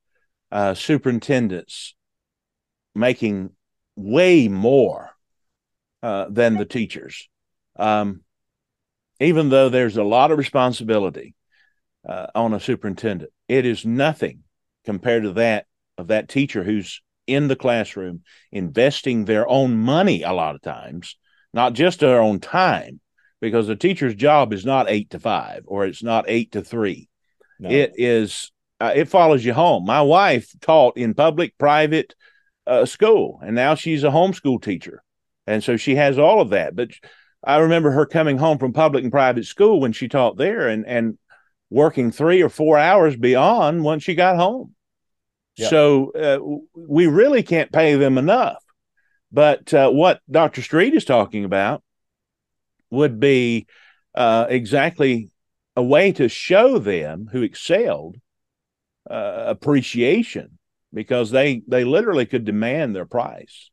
uh, 0.52 0.74
superintendents 0.74 1.94
making 2.94 3.50
way 3.94 4.48
more 4.48 5.10
uh, 6.02 6.26
than 6.28 6.56
the 6.56 6.64
teachers 6.64 7.28
um, 7.78 8.22
even 9.20 9.48
though 9.48 9.68
there's 9.68 9.96
a 9.96 10.04
lot 10.04 10.30
of 10.30 10.38
responsibility 10.38 11.34
uh, 12.08 12.26
on 12.34 12.54
a 12.54 12.60
superintendent 12.60 13.30
it 13.48 13.66
is 13.66 13.84
nothing 13.84 14.42
compared 14.84 15.22
to 15.22 15.32
that 15.32 15.66
of 15.98 16.08
that 16.08 16.28
teacher 16.28 16.64
who's 16.64 17.02
in 17.26 17.48
the 17.48 17.56
classroom 17.56 18.22
investing 18.50 19.24
their 19.24 19.48
own 19.48 19.76
money 19.76 20.22
a 20.22 20.32
lot 20.32 20.54
of 20.54 20.62
times, 20.62 21.16
not 21.52 21.74
just 21.74 22.00
their 22.00 22.20
own 22.20 22.40
time, 22.40 23.00
because 23.40 23.66
the 23.66 23.76
teacher's 23.76 24.14
job 24.14 24.52
is 24.52 24.64
not 24.64 24.90
eight 24.90 25.10
to 25.10 25.20
five 25.20 25.62
or 25.66 25.86
it's 25.86 26.02
not 26.02 26.24
eight 26.26 26.52
to 26.52 26.62
three. 26.62 27.08
No. 27.60 27.68
It 27.68 27.92
is, 27.96 28.50
uh, 28.80 28.92
it 28.94 29.08
follows 29.08 29.44
you 29.44 29.52
home. 29.52 29.84
My 29.84 30.02
wife 30.02 30.50
taught 30.60 30.96
in 30.96 31.14
public, 31.14 31.56
private 31.58 32.14
uh, 32.66 32.86
school, 32.86 33.38
and 33.42 33.54
now 33.54 33.74
she's 33.74 34.02
a 34.02 34.08
homeschool 34.08 34.62
teacher. 34.62 35.02
And 35.46 35.62
so 35.62 35.76
she 35.76 35.96
has 35.96 36.18
all 36.18 36.40
of 36.40 36.50
that. 36.50 36.74
But 36.74 36.90
I 37.44 37.58
remember 37.58 37.90
her 37.90 38.06
coming 38.06 38.38
home 38.38 38.58
from 38.58 38.72
public 38.72 39.02
and 39.02 39.12
private 39.12 39.44
school 39.44 39.80
when 39.80 39.92
she 39.92 40.08
taught 40.08 40.36
there 40.36 40.68
and, 40.68 40.86
and 40.86 41.18
working 41.68 42.10
three 42.10 42.42
or 42.42 42.48
four 42.48 42.78
hours 42.78 43.16
beyond 43.16 43.84
once 43.84 44.02
she 44.02 44.14
got 44.14 44.36
home. 44.36 44.74
So 45.68 46.12
uh, 46.12 46.38
we 46.74 47.06
really 47.06 47.42
can't 47.42 47.72
pay 47.72 47.94
them 47.96 48.16
enough. 48.18 48.62
But 49.32 49.72
uh, 49.74 49.90
what 49.90 50.20
Dr. 50.30 50.62
Street 50.62 50.94
is 50.94 51.04
talking 51.04 51.44
about 51.44 51.82
would 52.90 53.20
be 53.20 53.66
uh, 54.14 54.46
exactly 54.48 55.30
a 55.76 55.82
way 55.82 56.12
to 56.12 56.28
show 56.28 56.78
them 56.78 57.28
who 57.30 57.42
excelled 57.42 58.16
uh, 59.08 59.44
appreciation 59.46 60.58
because 60.92 61.30
they 61.30 61.62
they 61.66 61.84
literally 61.84 62.26
could 62.26 62.44
demand 62.44 62.94
their 62.94 63.06
price 63.06 63.70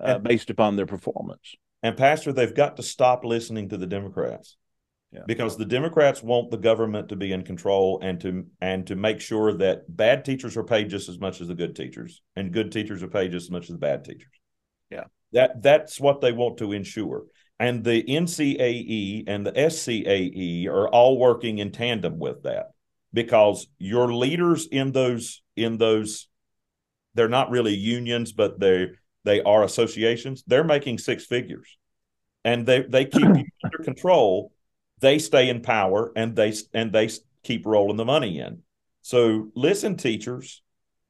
uh, 0.00 0.14
and, 0.16 0.24
based 0.24 0.50
upon 0.50 0.76
their 0.76 0.86
performance. 0.86 1.54
And 1.82 1.96
Pastor, 1.96 2.32
they've 2.32 2.54
got 2.54 2.76
to 2.76 2.82
stop 2.82 3.24
listening 3.24 3.68
to 3.70 3.76
the 3.76 3.86
Democrats 3.86 4.56
yeah. 5.12 5.22
because 5.26 5.56
the 5.56 5.64
Democrats 5.64 6.22
want 6.22 6.50
the 6.50 6.56
government 6.56 7.08
to 7.10 7.16
be 7.16 7.32
in 7.32 7.42
control 7.42 8.00
and 8.02 8.20
to 8.20 8.46
and 8.60 8.86
to 8.86 8.96
make 8.96 9.20
sure 9.20 9.52
that 9.58 9.84
bad 9.94 10.24
teachers 10.24 10.56
are 10.56 10.64
paid 10.64 10.88
just 10.88 11.08
as 11.08 11.18
much 11.18 11.40
as 11.40 11.48
the 11.48 11.54
good 11.54 11.76
teachers, 11.76 12.22
and 12.36 12.52
good 12.52 12.72
teachers 12.72 13.02
are 13.02 13.08
paid 13.08 13.32
just 13.32 13.46
as 13.46 13.50
much 13.50 13.64
as 13.64 13.70
the 13.70 13.78
bad 13.78 14.04
teachers. 14.04 14.32
Yeah, 14.90 15.04
that 15.32 15.62
that's 15.62 16.00
what 16.00 16.20
they 16.20 16.32
want 16.32 16.58
to 16.58 16.72
ensure. 16.72 17.24
And 17.62 17.84
the 17.84 18.02
NCAE 18.02 19.24
and 19.28 19.46
the 19.46 19.52
SCAE 19.52 20.66
are 20.66 20.88
all 20.88 21.18
working 21.18 21.58
in 21.58 21.70
tandem 21.70 22.18
with 22.18 22.42
that 22.42 22.72
because 23.12 23.68
your 23.78 24.12
leaders 24.12 24.66
in 24.66 24.92
those 24.92 25.42
in 25.56 25.78
those 25.78 26.28
they're 27.14 27.28
not 27.28 27.50
really 27.50 27.74
unions, 27.74 28.32
but 28.32 28.58
they 28.58 28.88
they 29.24 29.42
are 29.42 29.62
associations. 29.62 30.42
They're 30.46 30.64
making 30.64 30.98
six 30.98 31.24
figures, 31.24 31.78
and 32.44 32.66
they 32.66 32.82
they 32.82 33.04
keep 33.04 33.22
you 33.22 33.44
under 33.64 33.78
control 33.84 34.52
they 35.02 35.18
stay 35.18 35.50
in 35.50 35.60
power 35.60 36.12
and 36.16 36.34
they 36.34 36.54
and 36.72 36.92
they 36.92 37.10
keep 37.42 37.66
rolling 37.66 37.98
the 37.98 38.04
money 38.04 38.38
in. 38.38 38.62
So 39.02 39.50
listen, 39.54 39.96
teachers, 39.96 40.62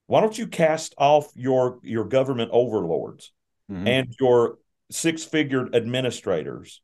why 0.07 0.21
don't 0.21 0.37
you 0.37 0.49
cast 0.49 0.95
off 0.99 1.31
your 1.37 1.79
your 1.83 2.07
government 2.07 2.51
overlords 2.53 3.33
mm-hmm. 3.71 3.87
and 3.87 4.15
your 4.19 4.59
six 4.93 5.25
figured 5.25 5.75
administrators? 5.75 6.81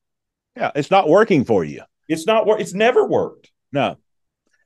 Yeah, 0.56 0.72
it's 0.74 0.90
not 0.90 1.08
working 1.08 1.44
for 1.44 1.64
you. 1.64 1.82
It's 2.08 2.26
not 2.26 2.46
work. 2.46 2.60
It's 2.60 2.74
never 2.74 3.06
worked. 3.06 3.50
No, 3.72 3.96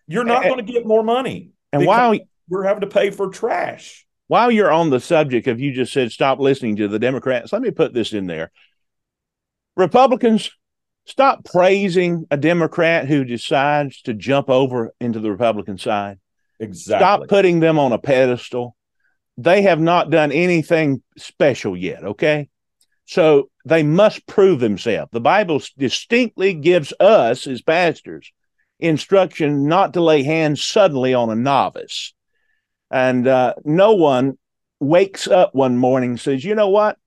you're 0.06 0.24
not 0.24 0.44
going 0.44 0.64
to 0.64 0.72
get 0.72 0.86
more 0.86 1.02
money. 1.02 1.50
And 1.72 1.86
while 1.86 2.16
we're 2.48 2.64
having 2.64 2.82
to 2.82 2.86
pay 2.86 3.10
for 3.10 3.28
trash. 3.28 4.06
While 4.28 4.50
you're 4.50 4.72
on 4.72 4.88
the 4.88 5.00
subject 5.00 5.46
of 5.46 5.60
you 5.60 5.72
just 5.72 5.92
said 5.92 6.10
stop 6.10 6.38
listening 6.38 6.76
to 6.76 6.88
the 6.88 6.98
Democrats, 6.98 7.52
let 7.52 7.60
me 7.60 7.70
put 7.70 7.92
this 7.92 8.12
in 8.12 8.26
there. 8.26 8.50
Republicans 9.76 10.50
Stop 11.04 11.44
praising 11.44 12.26
a 12.30 12.36
Democrat 12.36 13.08
who 13.08 13.24
decides 13.24 14.02
to 14.02 14.14
jump 14.14 14.48
over 14.48 14.94
into 15.00 15.18
the 15.18 15.30
Republican 15.30 15.76
side. 15.76 16.18
Exactly. 16.60 17.00
Stop 17.00 17.28
putting 17.28 17.58
them 17.58 17.78
on 17.78 17.92
a 17.92 17.98
pedestal. 17.98 18.76
They 19.36 19.62
have 19.62 19.80
not 19.80 20.10
done 20.10 20.30
anything 20.30 21.02
special 21.18 21.76
yet, 21.76 22.04
okay? 22.04 22.48
So 23.04 23.50
they 23.64 23.82
must 23.82 24.26
prove 24.26 24.60
themselves. 24.60 25.10
The 25.12 25.20
Bible 25.20 25.60
distinctly 25.76 26.54
gives 26.54 26.92
us, 27.00 27.46
as 27.46 27.62
pastors, 27.62 28.32
instruction 28.78 29.68
not 29.68 29.94
to 29.94 30.02
lay 30.02 30.22
hands 30.22 30.64
suddenly 30.64 31.14
on 31.14 31.30
a 31.30 31.34
novice. 31.34 32.14
And 32.90 33.26
uh, 33.26 33.54
no 33.64 33.94
one 33.94 34.38
wakes 34.80 35.28
up 35.28 35.54
one 35.54 35.76
morning 35.76 36.10
and 36.10 36.20
says, 36.20 36.44
you 36.44 36.54
know 36.54 36.68
what? 36.68 36.98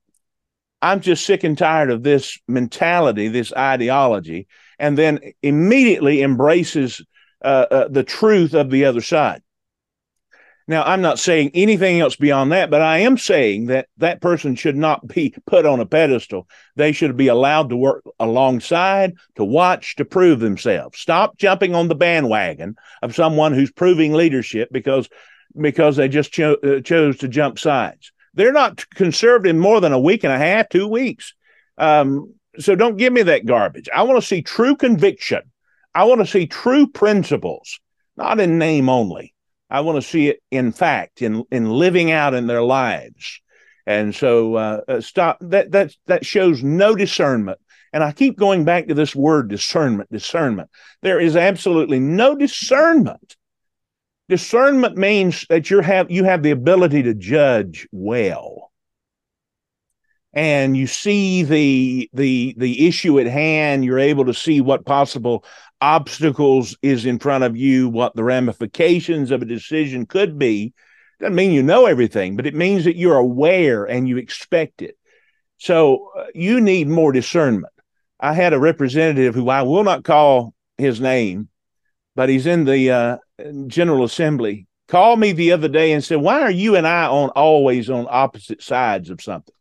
I'm 0.82 1.00
just 1.00 1.24
sick 1.24 1.44
and 1.44 1.56
tired 1.56 1.90
of 1.90 2.02
this 2.02 2.38
mentality, 2.46 3.28
this 3.28 3.52
ideology, 3.52 4.46
and 4.78 4.96
then 4.96 5.20
immediately 5.42 6.22
embraces 6.22 7.02
uh, 7.42 7.66
uh, 7.70 7.88
the 7.88 8.04
truth 8.04 8.54
of 8.54 8.70
the 8.70 8.84
other 8.84 9.00
side. 9.00 9.42
Now, 10.68 10.82
I'm 10.82 11.00
not 11.00 11.20
saying 11.20 11.52
anything 11.54 12.00
else 12.00 12.16
beyond 12.16 12.50
that, 12.50 12.70
but 12.70 12.82
I 12.82 12.98
am 12.98 13.18
saying 13.18 13.66
that 13.66 13.86
that 13.98 14.20
person 14.20 14.56
should 14.56 14.76
not 14.76 15.06
be 15.06 15.32
put 15.46 15.64
on 15.64 15.78
a 15.78 15.86
pedestal. 15.86 16.48
They 16.74 16.90
should 16.90 17.16
be 17.16 17.28
allowed 17.28 17.68
to 17.68 17.76
work 17.76 18.04
alongside, 18.18 19.14
to 19.36 19.44
watch, 19.44 19.94
to 19.96 20.04
prove 20.04 20.40
themselves. 20.40 20.98
Stop 20.98 21.38
jumping 21.38 21.76
on 21.76 21.86
the 21.86 21.94
bandwagon 21.94 22.74
of 23.00 23.14
someone 23.14 23.52
who's 23.52 23.70
proving 23.70 24.12
leadership 24.12 24.68
because 24.72 25.08
because 25.58 25.96
they 25.96 26.08
just 26.08 26.32
cho- 26.32 26.56
uh, 26.62 26.80
chose 26.80 27.16
to 27.18 27.28
jump 27.28 27.58
sides. 27.58 28.12
They're 28.34 28.52
not 28.52 28.88
conserved 28.90 29.46
in 29.46 29.58
more 29.58 29.80
than 29.80 29.92
a 29.92 30.00
week 30.00 30.24
and 30.24 30.32
a 30.32 30.38
half, 30.38 30.68
two 30.68 30.88
weeks. 30.88 31.32
Um, 31.78 32.34
so 32.58 32.74
don't 32.74 32.96
give 32.96 33.12
me 33.12 33.22
that 33.22 33.46
garbage. 33.46 33.88
I 33.94 34.02
want 34.02 34.20
to 34.20 34.26
see 34.26 34.42
true 34.42 34.76
conviction. 34.76 35.42
I 35.94 36.04
want 36.04 36.20
to 36.20 36.26
see 36.26 36.46
true 36.46 36.88
principles, 36.88 37.80
not 38.16 38.40
in 38.40 38.58
name 38.58 38.88
only. 38.88 39.32
I 39.70 39.80
want 39.80 40.02
to 40.02 40.08
see 40.08 40.28
it 40.28 40.40
in 40.50 40.72
fact, 40.72 41.22
in 41.22 41.44
in 41.50 41.70
living 41.70 42.10
out 42.10 42.34
in 42.34 42.46
their 42.46 42.62
lives. 42.62 43.40
And 43.86 44.14
so 44.14 44.56
uh, 44.56 44.80
uh, 44.88 45.00
stop 45.00 45.38
that 45.40 45.72
that 45.72 45.94
that 46.06 46.26
shows 46.26 46.62
no 46.62 46.94
discernment. 46.94 47.58
And 47.92 48.04
I 48.04 48.12
keep 48.12 48.36
going 48.36 48.64
back 48.64 48.88
to 48.88 48.94
this 48.94 49.14
word 49.14 49.48
discernment, 49.48 50.10
discernment. 50.10 50.70
There 51.02 51.20
is 51.20 51.36
absolutely 51.36 51.98
no 52.00 52.36
discernment 52.36 53.36
Discernment 54.28 54.96
means 54.96 55.46
that 55.48 55.70
you 55.70 55.80
have 55.80 56.10
you 56.10 56.24
have 56.24 56.42
the 56.42 56.50
ability 56.50 57.04
to 57.04 57.14
judge 57.14 57.86
well. 57.92 58.72
And 60.32 60.76
you 60.76 60.88
see 60.88 61.44
the 61.44 62.10
the 62.12 62.54
the 62.58 62.88
issue 62.88 63.20
at 63.20 63.26
hand, 63.26 63.84
you're 63.84 64.00
able 64.00 64.24
to 64.24 64.34
see 64.34 64.60
what 64.60 64.84
possible 64.84 65.44
obstacles 65.80 66.76
is 66.82 67.06
in 67.06 67.18
front 67.18 67.44
of 67.44 67.56
you, 67.56 67.88
what 67.88 68.14
the 68.14 68.24
ramifications 68.24 69.30
of 69.30 69.42
a 69.42 69.46
decision 69.46 70.06
could 70.06 70.38
be. 70.38 70.72
Doesn't 71.20 71.34
mean 71.34 71.52
you 71.52 71.62
know 71.62 71.86
everything, 71.86 72.36
but 72.36 72.46
it 72.46 72.54
means 72.54 72.84
that 72.84 72.96
you're 72.96 73.16
aware 73.16 73.84
and 73.84 74.08
you 74.08 74.18
expect 74.18 74.82
it. 74.82 74.96
So 75.58 76.10
uh, 76.16 76.26
you 76.34 76.60
need 76.60 76.88
more 76.88 77.12
discernment. 77.12 77.72
I 78.20 78.34
had 78.34 78.52
a 78.52 78.58
representative 78.58 79.34
who 79.34 79.48
I 79.48 79.62
will 79.62 79.84
not 79.84 80.04
call 80.04 80.54
his 80.78 81.00
name, 81.00 81.48
but 82.14 82.28
he's 82.28 82.46
in 82.46 82.64
the 82.64 82.90
uh, 82.90 83.16
General 83.66 84.04
Assembly 84.04 84.66
called 84.88 85.18
me 85.18 85.32
the 85.32 85.52
other 85.52 85.68
day 85.68 85.92
and 85.92 86.04
said, 86.04 86.20
"Why 86.20 86.40
are 86.42 86.50
you 86.50 86.76
and 86.76 86.86
I 86.86 87.06
on 87.06 87.30
always 87.30 87.90
on 87.90 88.06
opposite 88.08 88.62
sides 88.62 89.10
of 89.10 89.20
something?" 89.20 89.54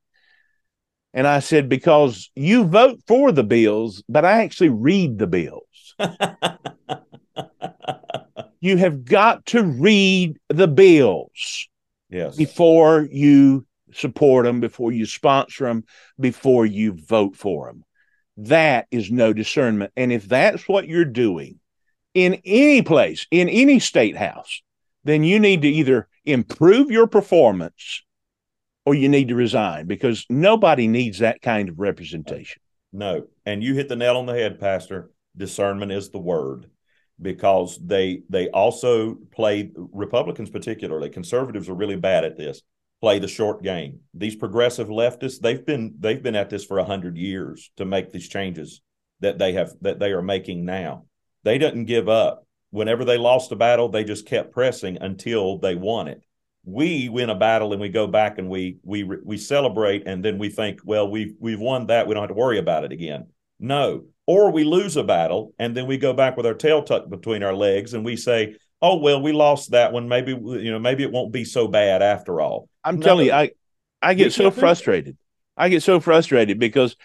And 1.15 1.25
I 1.25 1.39
said, 1.39 1.69
"Because 1.69 2.30
you 2.36 2.65
vote 2.65 2.99
for 3.08 3.32
the 3.32 3.43
bills, 3.43 4.04
but 4.08 4.25
I 4.25 4.43
actually 4.43 4.69
read 4.69 5.17
the 5.17 5.28
bills." 5.28 5.95
You 8.62 8.78
have 8.78 9.06
got 9.06 9.45
to 9.47 9.63
read 9.63 10.38
the 10.49 10.67
bills 10.67 11.67
Yes. 12.10 12.36
before 12.36 13.08
you 13.12 13.67
support 13.93 14.45
them, 14.45 14.60
before 14.60 14.91
you 14.91 15.06
sponsor 15.06 15.65
them, 15.65 15.84
before 16.19 16.65
you 16.65 16.93
vote 16.93 17.36
for 17.36 17.67
them. 17.67 17.84
That 18.38 18.88
is 18.89 19.12
no 19.12 19.34
discernment. 19.34 19.91
And 19.95 20.12
if 20.12 20.28
that's 20.28 20.67
what 20.67 20.88
you're 20.88 21.06
doing 21.06 21.60
in 22.15 22.41
any 22.43 22.82
place, 22.82 23.28
in 23.30 23.49
any 23.49 23.80
state 23.80 24.17
house, 24.17 24.63
then 25.04 25.23
you 25.23 25.39
need 25.39 25.62
to 25.62 25.69
either 25.69 26.08
improve 26.25 26.89
your 26.89 27.06
performance 27.06 28.01
or 28.86 28.93
you 28.93 29.10
need 29.10 29.30
to 29.30 29.36
resign 29.36 29.88
because 29.88 30.26
nobody 30.30 30.88
needs 30.88 31.19
that 31.19 31.41
kind 31.41 31.69
of 31.69 31.80
representation. 31.80 32.62
No. 32.93 33.28
And 33.45 33.63
you 33.63 33.74
hit 33.74 33.89
the 33.89 33.95
nail 33.95 34.17
on 34.17 34.26
the 34.26 34.34
head, 34.34 34.60
Pastor. 34.60 35.12
Discernment 35.36 35.91
is 35.91 36.10
the 36.10 36.19
word 36.19 36.69
because 37.21 37.80
they 37.84 38.21
they 38.30 38.50
also 38.50 39.15
play 39.32 39.71
Republicans 39.76 40.50
particularly 40.50 41.10
conservatives 41.10 41.69
are 41.69 41.76
really 41.76 41.95
bad 41.95 42.26
at 42.26 42.38
this 42.38 42.62
play 43.02 43.19
the 43.19 43.28
short 43.28 43.63
game 43.63 44.00
these 44.13 44.36
progressive 44.36 44.88
leftists 44.88 45.39
they've 45.39 45.65
been 45.65 45.95
they've 46.00 46.24
been 46.24 46.36
at 46.36 46.50
this 46.50 46.65
for 46.65 46.78
a 46.78 46.82
100 46.82 47.17
years 47.17 47.71
to 47.78 47.86
make 47.86 48.12
these 48.12 48.28
changes 48.28 48.82
that 49.21 49.38
they 49.38 49.54
have 49.54 49.74
that 49.82 50.00
they 50.00 50.12
are 50.12 50.21
making 50.21 50.65
now 50.65 51.06
they 51.43 51.58
didn't 51.58 51.86
give 51.86 52.10
up 52.10 52.45
whenever 52.71 53.06
they 53.06 53.17
lost 53.17 53.52
a 53.52 53.56
battle 53.56 53.88
they 53.88 54.04
just 54.04 54.26
kept 54.26 54.52
pressing 54.52 54.98
until 55.00 55.58
they 55.58 55.76
won 55.76 56.08
it 56.08 56.25
we 56.65 57.10
win 57.10 57.30
a 57.30 57.36
battle 57.36 57.71
and 57.71 57.82
we 57.82 57.89
go 57.89 58.08
back 58.08 58.39
and 58.39 58.49
we 58.49 58.78
we 58.84 59.04
we 59.04 59.38
celebrate 59.38 60.08
and 60.08 60.25
then 60.25 60.39
we 60.39 60.49
think 60.49 60.82
well 60.84 61.10
we've 61.10 61.36
we've 61.39 61.60
won 61.60 61.88
that. 61.88 62.08
We 62.08 62.13
don't 62.13 62.23
have 62.23 62.30
to 62.30 62.36
worry 62.36 62.58
about 62.58 62.84
it 62.84 62.91
again. 62.91 63.28
No. 63.60 64.06
Or 64.28 64.51
we 64.51 64.63
lose 64.63 64.97
a 64.97 65.04
battle 65.04 65.54
and 65.60 65.78
then 65.78 65.86
we 65.86 65.97
go 65.97 66.12
back 66.13 66.36
with 66.36 66.47
our 66.47 66.56
tail 66.56 66.82
tucked 66.82 67.10
between 67.10 67.43
our 67.43 67.54
legs 67.54 67.93
and 67.93 68.04
we 68.04 68.15
say 68.15 68.56
oh 68.82 68.97
well 68.97 69.21
we 69.21 69.32
lost 69.32 69.71
that 69.71 69.93
one. 69.93 70.10
Maybe 70.10 70.32
you 70.32 70.71
know 70.71 70.80
maybe 70.80 71.04
it 71.04 71.12
won't 71.12 71.32
be 71.32 71.45
so 71.45 71.67
bad 71.67 72.01
after 72.01 72.41
all. 72.41 72.67
I'm 72.84 72.97
no, 72.97 73.06
telling 73.06 73.28
you 73.28 73.34
i 73.34 73.51
i 74.01 74.15
get 74.15 74.34
so 74.34 74.49
frustrated. 74.49 75.17
I 75.56 75.69
get 75.69 75.84
so 75.84 75.99
frustrated 75.99 76.60
because 76.60 76.95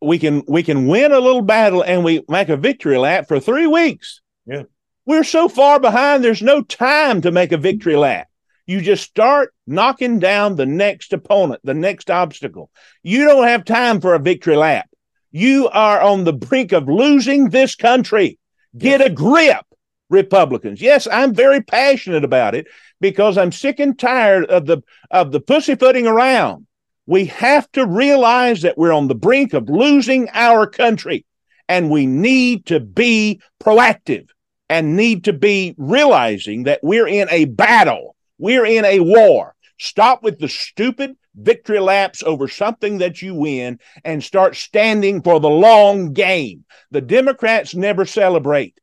we 0.00 0.20
can 0.20 0.44
we 0.46 0.62
can 0.62 0.86
win 0.86 1.10
a 1.10 1.18
little 1.18 1.42
battle 1.42 1.82
and 1.82 2.04
we 2.04 2.22
make 2.28 2.48
a 2.48 2.56
victory 2.56 2.96
lap 2.96 3.26
for 3.26 3.40
three 3.40 3.66
weeks. 3.66 4.20
Yeah. 4.46 4.62
We're 5.04 5.24
so 5.24 5.48
far 5.48 5.80
behind 5.80 6.22
there's 6.22 6.42
no 6.42 6.62
time 6.62 7.22
to 7.22 7.32
make 7.32 7.50
a 7.50 7.56
victory 7.56 7.96
lap 7.96 8.28
you 8.70 8.80
just 8.80 9.04
start 9.04 9.52
knocking 9.66 10.18
down 10.18 10.56
the 10.56 10.66
next 10.66 11.12
opponent 11.12 11.60
the 11.64 11.74
next 11.74 12.10
obstacle 12.10 12.70
you 13.02 13.24
don't 13.24 13.48
have 13.48 13.64
time 13.64 14.00
for 14.00 14.14
a 14.14 14.18
victory 14.18 14.56
lap 14.56 14.90
you 15.32 15.68
are 15.68 16.00
on 16.00 16.24
the 16.24 16.32
brink 16.32 16.72
of 16.72 16.88
losing 16.88 17.50
this 17.50 17.74
country. 17.74 18.38
Get 18.76 19.00
a 19.00 19.10
grip, 19.10 19.64
Republicans. 20.08 20.80
Yes, 20.80 21.06
I'm 21.10 21.34
very 21.34 21.62
passionate 21.62 22.24
about 22.24 22.54
it 22.54 22.66
because 23.00 23.38
I'm 23.38 23.52
sick 23.52 23.78
and 23.78 23.98
tired 23.98 24.46
of 24.46 24.66
the 24.66 24.82
of 25.10 25.32
the 25.32 25.40
pussyfooting 25.40 26.06
around. 26.06 26.66
We 27.06 27.26
have 27.26 27.70
to 27.72 27.86
realize 27.86 28.62
that 28.62 28.78
we're 28.78 28.92
on 28.92 29.08
the 29.08 29.14
brink 29.14 29.52
of 29.52 29.68
losing 29.68 30.28
our 30.32 30.66
country 30.66 31.24
and 31.68 31.90
we 31.90 32.06
need 32.06 32.66
to 32.66 32.80
be 32.80 33.40
proactive 33.62 34.28
and 34.68 34.96
need 34.96 35.24
to 35.24 35.32
be 35.32 35.74
realizing 35.78 36.64
that 36.64 36.80
we're 36.82 37.08
in 37.08 37.28
a 37.30 37.46
battle. 37.46 38.16
We're 38.40 38.64
in 38.64 38.86
a 38.86 39.00
war. 39.00 39.54
Stop 39.78 40.22
with 40.22 40.38
the 40.38 40.48
stupid 40.48 41.16
victory 41.34 41.78
laps 41.78 42.22
over 42.22 42.48
something 42.48 42.98
that 42.98 43.20
you 43.20 43.34
win 43.34 43.78
and 44.02 44.24
start 44.24 44.56
standing 44.56 45.20
for 45.20 45.40
the 45.40 45.50
long 45.50 46.14
game. 46.14 46.64
The 46.90 47.02
Democrats 47.02 47.74
never 47.74 48.06
celebrate 48.06 48.80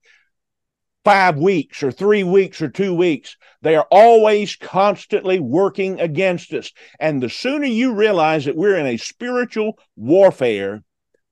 five 1.04 1.38
weeks 1.38 1.82
or 1.82 1.91
three 1.91 2.24
weeks 2.24 2.62
or 2.62 2.70
two 2.70 2.93
weeks. 2.93 3.36
They 3.63 3.76
are 3.76 3.88
always 3.89 4.56
constantly 4.56 5.39
working 5.39 6.00
against 6.00 6.54
us. 6.54 6.72
And 7.00 7.24
the 7.24 7.30
sooner 7.30 7.65
you 7.65 7.93
realize 7.93 8.46
that 8.46 8.56
we're 8.56 8.78
in 8.78 8.86
a 8.86 8.98
spiritual 8.98 9.80
warfare, 9.96 10.84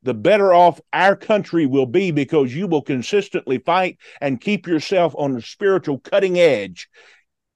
the 0.02 0.16
better 0.16 0.52
off 0.52 0.82
our 0.94 1.16
country 1.16 1.68
will 1.68 1.86
be 1.86 2.10
because 2.10 2.56
you 2.56 2.68
will 2.68 2.82
consistently 2.82 3.60
fight 3.60 4.00
and 4.20 4.42
keep 4.42 4.66
yourself 4.66 5.14
on 5.16 5.34
the 5.34 5.42
spiritual 5.44 6.00
cutting 6.00 6.40
edge 6.40 6.88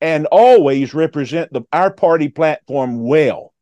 and 0.02 0.26
always 0.28 0.94
represent 0.94 1.52
the, 1.52 1.62
our 1.74 1.92
party 1.92 2.30
platform 2.30 3.04
well 3.04 3.54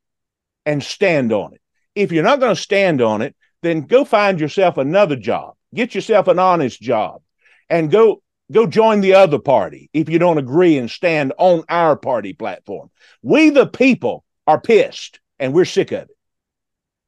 and 0.65 0.83
stand 0.83 1.31
on 1.31 1.53
it. 1.53 1.61
If 1.95 2.11
you're 2.11 2.23
not 2.23 2.39
going 2.39 2.55
to 2.55 2.61
stand 2.61 3.01
on 3.01 3.21
it, 3.21 3.35
then 3.63 3.81
go 3.81 4.05
find 4.05 4.39
yourself 4.39 4.77
another 4.77 5.15
job. 5.15 5.55
Get 5.73 5.95
yourself 5.95 6.27
an 6.27 6.39
honest 6.39 6.79
job 6.81 7.21
and 7.69 7.91
go 7.91 8.21
go 8.51 8.65
join 8.65 9.01
the 9.01 9.13
other 9.13 9.39
party 9.39 9.89
if 9.93 10.09
you 10.09 10.19
don't 10.19 10.37
agree 10.37 10.77
and 10.77 10.89
stand 10.89 11.33
on 11.37 11.63
our 11.69 11.95
party 11.95 12.33
platform. 12.33 12.89
We 13.21 13.49
the 13.49 13.67
people 13.67 14.23
are 14.45 14.61
pissed 14.61 15.19
and 15.39 15.53
we're 15.53 15.65
sick 15.65 15.91
of 15.91 16.03
it. 16.03 16.09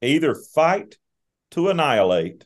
Either 0.02 0.36
fight 0.36 0.98
to 1.52 1.70
annihilate 1.70 2.46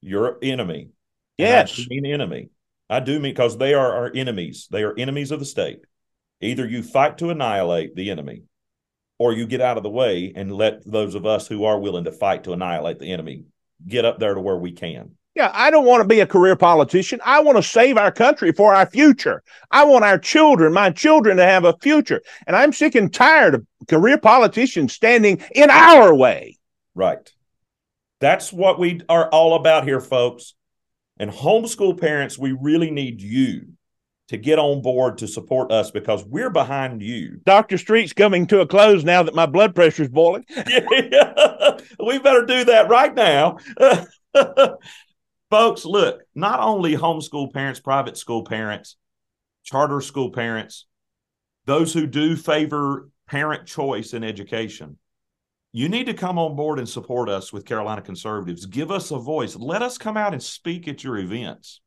your 0.00 0.38
enemy. 0.42 0.90
Yes. 1.38 1.80
I 1.80 1.86
mean 1.88 2.06
enemy. 2.06 2.50
I 2.88 3.00
do 3.00 3.14
mean 3.14 3.32
because 3.32 3.56
they 3.58 3.74
are 3.74 3.92
our 3.92 4.12
enemies. 4.14 4.68
They 4.70 4.82
are 4.82 4.96
enemies 4.96 5.30
of 5.30 5.40
the 5.40 5.46
state. 5.46 5.80
Either 6.40 6.66
you 6.66 6.82
fight 6.82 7.18
to 7.18 7.30
annihilate 7.30 7.94
the 7.94 8.10
enemy, 8.10 8.42
or 9.18 9.32
you 9.32 9.46
get 9.46 9.60
out 9.60 9.76
of 9.76 9.82
the 9.82 9.90
way 9.90 10.32
and 10.34 10.52
let 10.52 10.84
those 10.90 11.14
of 11.14 11.24
us 11.24 11.46
who 11.46 11.64
are 11.64 11.78
willing 11.78 12.04
to 12.04 12.12
fight 12.12 12.44
to 12.44 12.52
annihilate 12.52 12.98
the 12.98 13.12
enemy 13.12 13.44
get 13.86 14.04
up 14.04 14.18
there 14.18 14.34
to 14.34 14.40
where 14.40 14.56
we 14.56 14.72
can. 14.72 15.12
Yeah, 15.34 15.50
I 15.52 15.70
don't 15.70 15.84
want 15.84 16.00
to 16.00 16.06
be 16.06 16.20
a 16.20 16.26
career 16.26 16.54
politician. 16.54 17.20
I 17.24 17.40
want 17.40 17.56
to 17.56 17.62
save 17.62 17.98
our 17.98 18.12
country 18.12 18.52
for 18.52 18.72
our 18.72 18.86
future. 18.86 19.42
I 19.70 19.84
want 19.84 20.04
our 20.04 20.18
children, 20.18 20.72
my 20.72 20.90
children, 20.90 21.38
to 21.38 21.44
have 21.44 21.64
a 21.64 21.76
future. 21.82 22.22
And 22.46 22.54
I'm 22.54 22.72
sick 22.72 22.94
and 22.94 23.12
tired 23.12 23.54
of 23.56 23.66
career 23.88 24.16
politicians 24.16 24.92
standing 24.92 25.42
in 25.52 25.70
our 25.70 26.14
way. 26.14 26.58
Right. 26.94 27.32
That's 28.20 28.52
what 28.52 28.78
we 28.78 29.00
are 29.08 29.28
all 29.28 29.56
about 29.56 29.84
here, 29.84 30.00
folks. 30.00 30.54
And 31.18 31.30
homeschool 31.30 32.00
parents, 32.00 32.38
we 32.38 32.52
really 32.52 32.92
need 32.92 33.20
you 33.20 33.73
to 34.28 34.36
get 34.36 34.58
on 34.58 34.80
board 34.80 35.18
to 35.18 35.28
support 35.28 35.70
us 35.70 35.90
because 35.90 36.24
we're 36.24 36.50
behind 36.50 37.02
you. 37.02 37.40
Dr. 37.44 37.76
Street's 37.76 38.12
coming 38.12 38.46
to 38.46 38.60
a 38.60 38.66
close 38.66 39.04
now 39.04 39.22
that 39.22 39.34
my 39.34 39.46
blood 39.46 39.74
pressure 39.74 40.04
is 40.04 40.08
boiling. 40.08 40.44
yeah, 40.48 41.76
we 42.04 42.18
better 42.18 42.46
do 42.46 42.64
that 42.64 42.88
right 42.88 43.14
now. 43.14 43.58
Folks, 45.50 45.84
look, 45.84 46.22
not 46.34 46.60
only 46.60 46.96
homeschool 46.96 47.52
parents, 47.52 47.80
private 47.80 48.16
school 48.16 48.44
parents, 48.44 48.96
charter 49.62 50.00
school 50.00 50.30
parents, 50.30 50.86
those 51.66 51.92
who 51.92 52.06
do 52.06 52.34
favor 52.34 53.10
parent 53.28 53.66
choice 53.66 54.14
in 54.14 54.24
education, 54.24 54.98
you 55.72 55.88
need 55.88 56.06
to 56.06 56.14
come 56.14 56.38
on 56.38 56.56
board 56.56 56.78
and 56.78 56.88
support 56.88 57.28
us 57.28 57.52
with 57.52 57.66
Carolina 57.66 58.00
Conservatives. 58.00 58.66
Give 58.66 58.90
us 58.90 59.10
a 59.10 59.18
voice. 59.18 59.56
Let 59.56 59.82
us 59.82 59.98
come 59.98 60.16
out 60.16 60.32
and 60.32 60.42
speak 60.42 60.88
at 60.88 61.04
your 61.04 61.18
events 61.18 61.80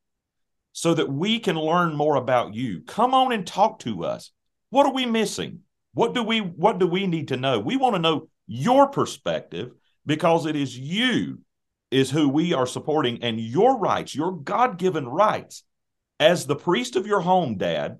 so 0.78 0.94
that 0.94 1.12
we 1.12 1.40
can 1.40 1.56
learn 1.56 1.96
more 1.96 2.18
about 2.18 2.54
you. 2.54 2.82
Come 2.82 3.16
on 3.16 3.32
and 3.32 3.48
talk 3.48 3.80
to 3.80 4.06
us. 4.06 4.30
What 4.70 4.86
are 4.86 4.94
we 4.94 5.08
missing? 5.08 5.62
What 5.96 6.14
do 6.14 6.22
we 6.22 6.38
what 6.38 6.78
do 6.78 6.86
we 6.86 7.08
need 7.08 7.30
to 7.30 7.36
know? 7.36 7.60
We 7.60 7.78
want 7.78 7.96
to 7.96 8.00
know 8.00 8.30
your 8.46 8.88
perspective 8.88 9.72
because 10.06 10.46
it 10.46 10.56
is 10.56 10.78
you 10.78 11.40
is 11.90 12.12
who 12.12 12.30
we 12.30 12.54
are 12.54 12.68
supporting 12.68 13.24
and 13.24 13.40
your 13.40 13.80
rights, 13.80 14.14
your 14.14 14.34
God-given 14.34 15.08
rights 15.08 15.64
as 16.20 16.46
the 16.46 16.56
priest 16.56 16.96
of 16.96 17.08
your 17.08 17.22
home, 17.22 17.58
dad, 17.58 17.98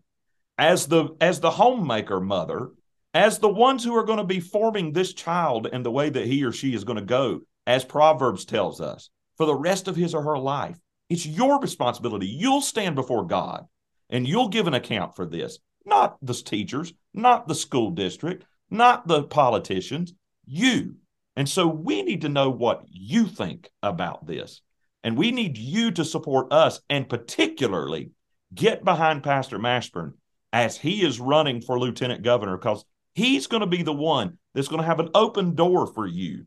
as 0.60 0.86
the 0.86 1.10
as 1.20 1.40
the 1.40 1.50
homemaker 1.50 2.20
mother, 2.20 2.70
as 3.12 3.40
the 3.40 3.50
ones 3.50 3.84
who 3.84 3.96
are 3.96 4.06
going 4.06 4.20
to 4.20 4.24
be 4.24 4.40
forming 4.40 4.94
this 4.94 5.14
child 5.14 5.66
and 5.66 5.84
the 5.84 5.90
way 5.90 6.12
that 6.12 6.28
he 6.28 6.44
or 6.44 6.52
she 6.52 6.76
is 6.76 6.84
going 6.84 7.00
to 7.00 7.06
go, 7.06 7.40
as 7.66 7.84
Proverbs 7.84 8.46
tells 8.46 8.80
us, 8.80 9.10
for 9.36 9.48
the 9.48 9.56
rest 9.56 9.88
of 9.88 9.96
his 9.96 10.14
or 10.14 10.22
her 10.22 10.38
life. 10.38 10.78
It's 11.10 11.26
your 11.26 11.60
responsibility. 11.60 12.28
You'll 12.28 12.62
stand 12.62 12.96
before 12.96 13.26
God 13.26 13.66
and 14.10 14.28
you'll 14.28 14.50
give 14.50 14.68
an 14.68 14.74
account 14.74 15.16
for 15.16 15.26
this, 15.26 15.60
not 15.86 16.18
the 16.22 16.34
teachers, 16.34 16.94
not 17.14 17.48
the 17.48 17.56
school 17.56 17.92
district, 17.92 18.46
not 18.70 19.08
the 19.08 19.24
politicians, 19.24 20.14
you. 20.46 20.96
And 21.36 21.48
so 21.48 21.68
we 21.68 22.02
need 22.02 22.22
to 22.22 22.30
know 22.30 22.50
what 22.50 22.84
you 22.90 23.28
think 23.28 23.70
about 23.84 24.26
this. 24.26 24.62
And 25.04 25.18
we 25.18 25.32
need 25.32 25.58
you 25.58 25.92
to 25.92 26.04
support 26.04 26.52
us 26.52 26.82
and 26.90 27.08
particularly 27.08 28.12
get 28.54 28.84
behind 28.84 29.24
Pastor 29.24 29.60
Mashburn 29.60 30.14
as 30.52 30.78
he 30.78 31.06
is 31.06 31.20
running 31.20 31.62
for 31.62 31.80
lieutenant 31.80 32.24
governor 32.24 32.58
because 32.58 32.84
he's 33.14 33.48
going 33.48 33.62
to 33.62 33.68
be 33.68 33.84
the 33.84 33.94
one 33.94 34.38
that's 34.54 34.68
going 34.68 34.82
to 34.82 34.88
have 34.88 35.00
an 35.00 35.10
open 35.14 35.56
door 35.56 35.88
for 35.88 36.08
you 36.08 36.46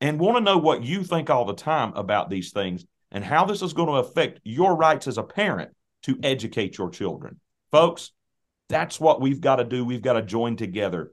and 0.00 0.20
want 0.20 0.36
to 0.36 0.42
know 0.42 0.58
what 0.58 0.84
you 0.84 1.02
think 1.02 1.28
all 1.28 1.44
the 1.44 1.54
time 1.54 1.92
about 1.94 2.30
these 2.30 2.52
things 2.52 2.84
and 3.10 3.24
how 3.24 3.44
this 3.44 3.62
is 3.62 3.72
going 3.72 3.88
to 3.88 4.06
affect 4.06 4.40
your 4.44 4.76
rights 4.76 5.06
as 5.06 5.18
a 5.18 5.22
parent 5.22 5.70
to 6.02 6.18
educate 6.22 6.78
your 6.78 6.90
children. 6.90 7.40
Folks, 7.70 8.12
that's 8.68 9.00
what 9.00 9.20
we've 9.20 9.40
got 9.40 9.56
to 9.56 9.64
do. 9.64 9.84
We've 9.84 10.02
got 10.02 10.14
to 10.14 10.22
join 10.22 10.56
together. 10.56 11.12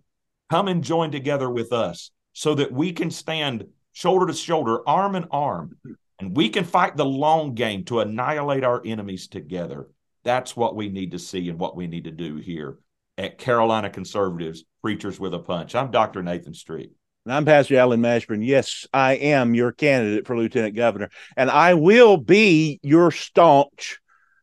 Come 0.50 0.68
and 0.68 0.84
join 0.84 1.12
together 1.12 1.50
with 1.50 1.74
us 1.74 2.12
so 2.34 2.56
that 2.56 2.72
we 2.72 2.92
can 2.92 3.10
stand 3.10 3.66
shoulder 3.94 4.28
to 4.28 4.34
shoulder, 4.34 4.88
arm 4.88 5.16
in 5.16 5.26
arm, 5.32 5.78
and 6.20 6.36
we 6.36 6.50
can 6.50 6.66
fight 6.66 6.98
the 6.98 7.06
long 7.06 7.56
game 7.56 7.84
to 7.86 8.02
annihilate 8.02 8.64
our 8.64 8.82
enemies 8.86 9.28
together. 9.28 9.88
That's 10.24 10.56
what 10.56 10.76
we 10.76 10.90
need 10.90 11.12
to 11.12 11.20
see 11.20 11.50
and 11.50 11.60
what 11.60 11.76
we 11.76 11.88
need 11.88 12.04
to 12.06 12.12
do 12.12 12.36
here 12.36 12.78
at 13.18 13.38
Carolina 13.38 13.90
Conservatives, 13.90 14.64
Preachers 14.82 15.20
with 15.20 15.34
a 15.34 15.40
Punch. 15.40 15.76
I'm 15.76 15.92
Dr. 15.92 16.22
Nathan 16.22 16.54
Street. 16.54 16.92
And 17.26 17.34
I'm 17.34 17.46
Pastor 17.46 17.76
Alan 17.78 18.02
Mashburn. 18.02 18.46
Yes, 18.46 18.86
I 18.94 19.14
am 19.14 19.56
your 19.56 19.72
candidate 19.72 20.28
for 20.28 20.38
lieutenant 20.38 20.76
governor, 20.76 21.10
and 21.36 21.50
I 21.50 21.74
will 21.74 22.18
be 22.18 22.80
your 22.84 23.10
staunch 23.10 24.00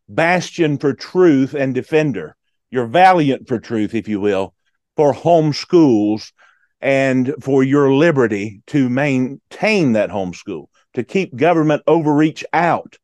bastion 0.08 0.78
for 0.78 0.92
truth 0.92 1.54
and 1.54 1.76
defender, 1.76 2.36
your 2.72 2.86
valiant 2.86 3.46
for 3.46 3.60
truth, 3.60 3.94
if 3.94 4.08
you 4.08 4.18
will, 4.18 4.52
for 4.96 5.14
homeschools 5.14 6.32
and 6.80 7.32
for 7.40 7.62
your 7.62 7.92
liberty 7.94 8.62
to 8.66 8.88
maintain 8.88 9.92
that 9.92 10.10
homeschool, 10.10 10.66
to 10.94 11.04
keep 11.04 11.36
government 11.36 11.84
overreach 11.86 12.44
out. 12.52 12.98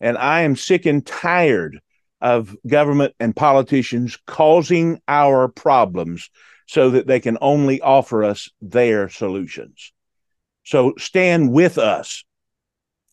And 0.00 0.18
I 0.18 0.40
am 0.40 0.56
sick 0.56 0.86
and 0.86 1.06
tired 1.06 1.78
of 2.20 2.56
government 2.66 3.14
and 3.20 3.36
politicians 3.36 4.18
causing 4.26 5.00
our 5.06 5.46
problems 5.46 6.30
so 6.66 6.90
that 6.90 7.06
they 7.06 7.20
can 7.20 7.38
only 7.40 7.80
offer 7.80 8.24
us 8.24 8.50
their 8.60 9.08
solutions. 9.08 9.92
So 10.64 10.94
stand 10.98 11.52
with 11.52 11.78
us. 11.78 12.24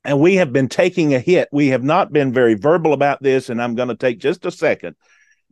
And 0.04 0.20
we 0.20 0.36
have 0.36 0.52
been 0.52 0.68
taking 0.68 1.14
a 1.14 1.20
hit. 1.20 1.47
We 1.52 1.68
have 1.68 1.84
not 1.84 2.12
been 2.12 2.34
very 2.34 2.56
verbal 2.56 2.93
about 2.93 3.22
this, 3.22 3.49
and 3.49 3.62
I'm 3.62 3.76
going 3.76 3.89
to 3.89 3.95
take 3.95 4.20
just 4.20 4.45
a 4.45 4.52
second. 4.52 4.95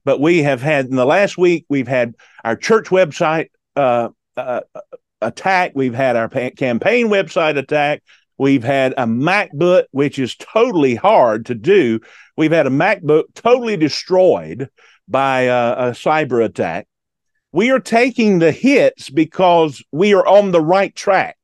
But 0.06 0.20
we 0.20 0.40
have 0.40 0.62
had 0.62 0.88
in 0.88 0.96
the 0.96 1.06
last 1.06 1.38
week, 1.38 1.66
we've 1.70 1.88
had 1.88 2.16
our 2.44 2.56
church 2.56 2.88
website 2.88 3.50
uh, 3.76 4.10
uh, 4.36 4.62
attack. 5.22 5.74
We've 5.76 5.94
had 5.94 6.16
our 6.16 6.30
campaign 6.30 7.10
website 7.10 7.58
attack. 7.58 8.02
We've 8.40 8.64
had 8.64 8.94
a 8.94 9.06
MacBook, 9.06 9.86
which 9.92 10.18
is 10.18 10.36
totally 10.36 10.96
hard 10.96 11.48
to 11.48 11.56
do. 11.56 12.00
We've 12.38 12.54
had 12.54 12.66
a 12.66 12.72
MacBook 12.72 13.26
totally 13.36 13.78
destroyed 13.78 14.70
by 15.08 15.42
a, 15.42 15.90
a 15.90 15.92
cyber 15.92 16.44
attack. 16.44 16.88
We 17.52 17.72
are 17.72 17.80
taking 17.80 18.40
the 18.40 18.52
hits 18.52 19.10
because 19.10 19.84
we 19.92 20.14
are 20.14 20.26
on 20.26 20.52
the 20.52 20.62
right 20.62 20.96
track. 20.96 21.38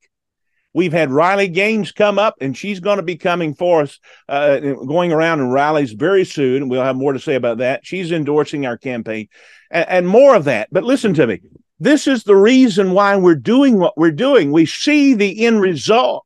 We've 0.73 0.93
had 0.93 1.09
Riley 1.09 1.47
Gaines 1.47 1.93
come 1.93 2.19
up, 2.19 2.35
and 2.41 2.55
she's 2.55 2.81
going 2.81 2.97
to 2.97 3.03
be 3.03 3.15
coming 3.15 3.53
for 3.53 3.83
us, 3.83 3.97
uh, 4.27 4.59
going 4.59 5.13
around 5.13 5.39
in 5.39 5.49
rallies 5.49 5.93
very 5.93 6.25
soon. 6.25 6.67
We'll 6.67 6.83
have 6.83 6.97
more 6.97 7.13
to 7.13 7.19
say 7.19 7.35
about 7.35 7.59
that. 7.59 7.85
She's 7.85 8.11
endorsing 8.11 8.65
our 8.65 8.77
campaign 8.77 9.29
and, 9.71 9.87
and 9.87 10.07
more 10.07 10.35
of 10.35 10.43
that. 10.43 10.67
But 10.71 10.83
listen 10.83 11.13
to 11.13 11.27
me. 11.27 11.39
This 11.79 12.07
is 12.07 12.23
the 12.23 12.35
reason 12.35 12.91
why 12.91 13.15
we're 13.15 13.35
doing 13.35 13.79
what 13.79 13.97
we're 13.97 14.11
doing. 14.11 14.51
We 14.51 14.65
see 14.65 15.13
the 15.13 15.45
end 15.45 15.61
result, 15.61 16.25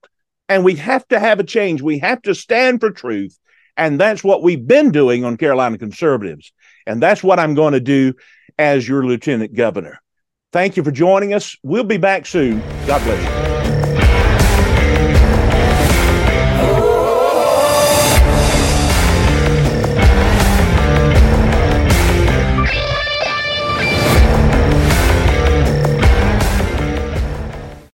and 0.50 0.66
we 0.66 0.76
have 0.76 1.08
to 1.10 1.20
have 1.20 1.40
a 1.40 1.44
change. 1.44 1.82
We 1.82 2.00
have 2.00 2.22
to 2.24 2.34
stand 2.34 2.80
for 2.80 2.90
truth. 2.90 3.38
And 3.78 4.00
that's 4.00 4.24
what 4.24 4.44
we've 4.44 4.68
been 4.68 4.92
doing 4.92 5.24
on 5.24 5.38
Carolina 5.38 5.78
Conservatives. 5.78 6.52
And 6.86 7.02
that's 7.02 7.24
what 7.24 7.40
I'm 7.40 7.54
going 7.54 7.74
to 7.74 7.80
do 7.80 8.14
as 8.60 8.88
your 8.88 9.06
lieutenant 9.06 9.56
governor. 9.56 10.00
Thank 10.52 10.78
you 10.78 10.84
for 10.84 10.92
joining 10.92 11.34
us. 11.34 11.56
We'll 11.64 11.84
be 11.84 11.98
back 11.98 12.26
soon. 12.26 12.60
God 12.86 13.02
bless 13.04 13.54
you. 13.54 13.59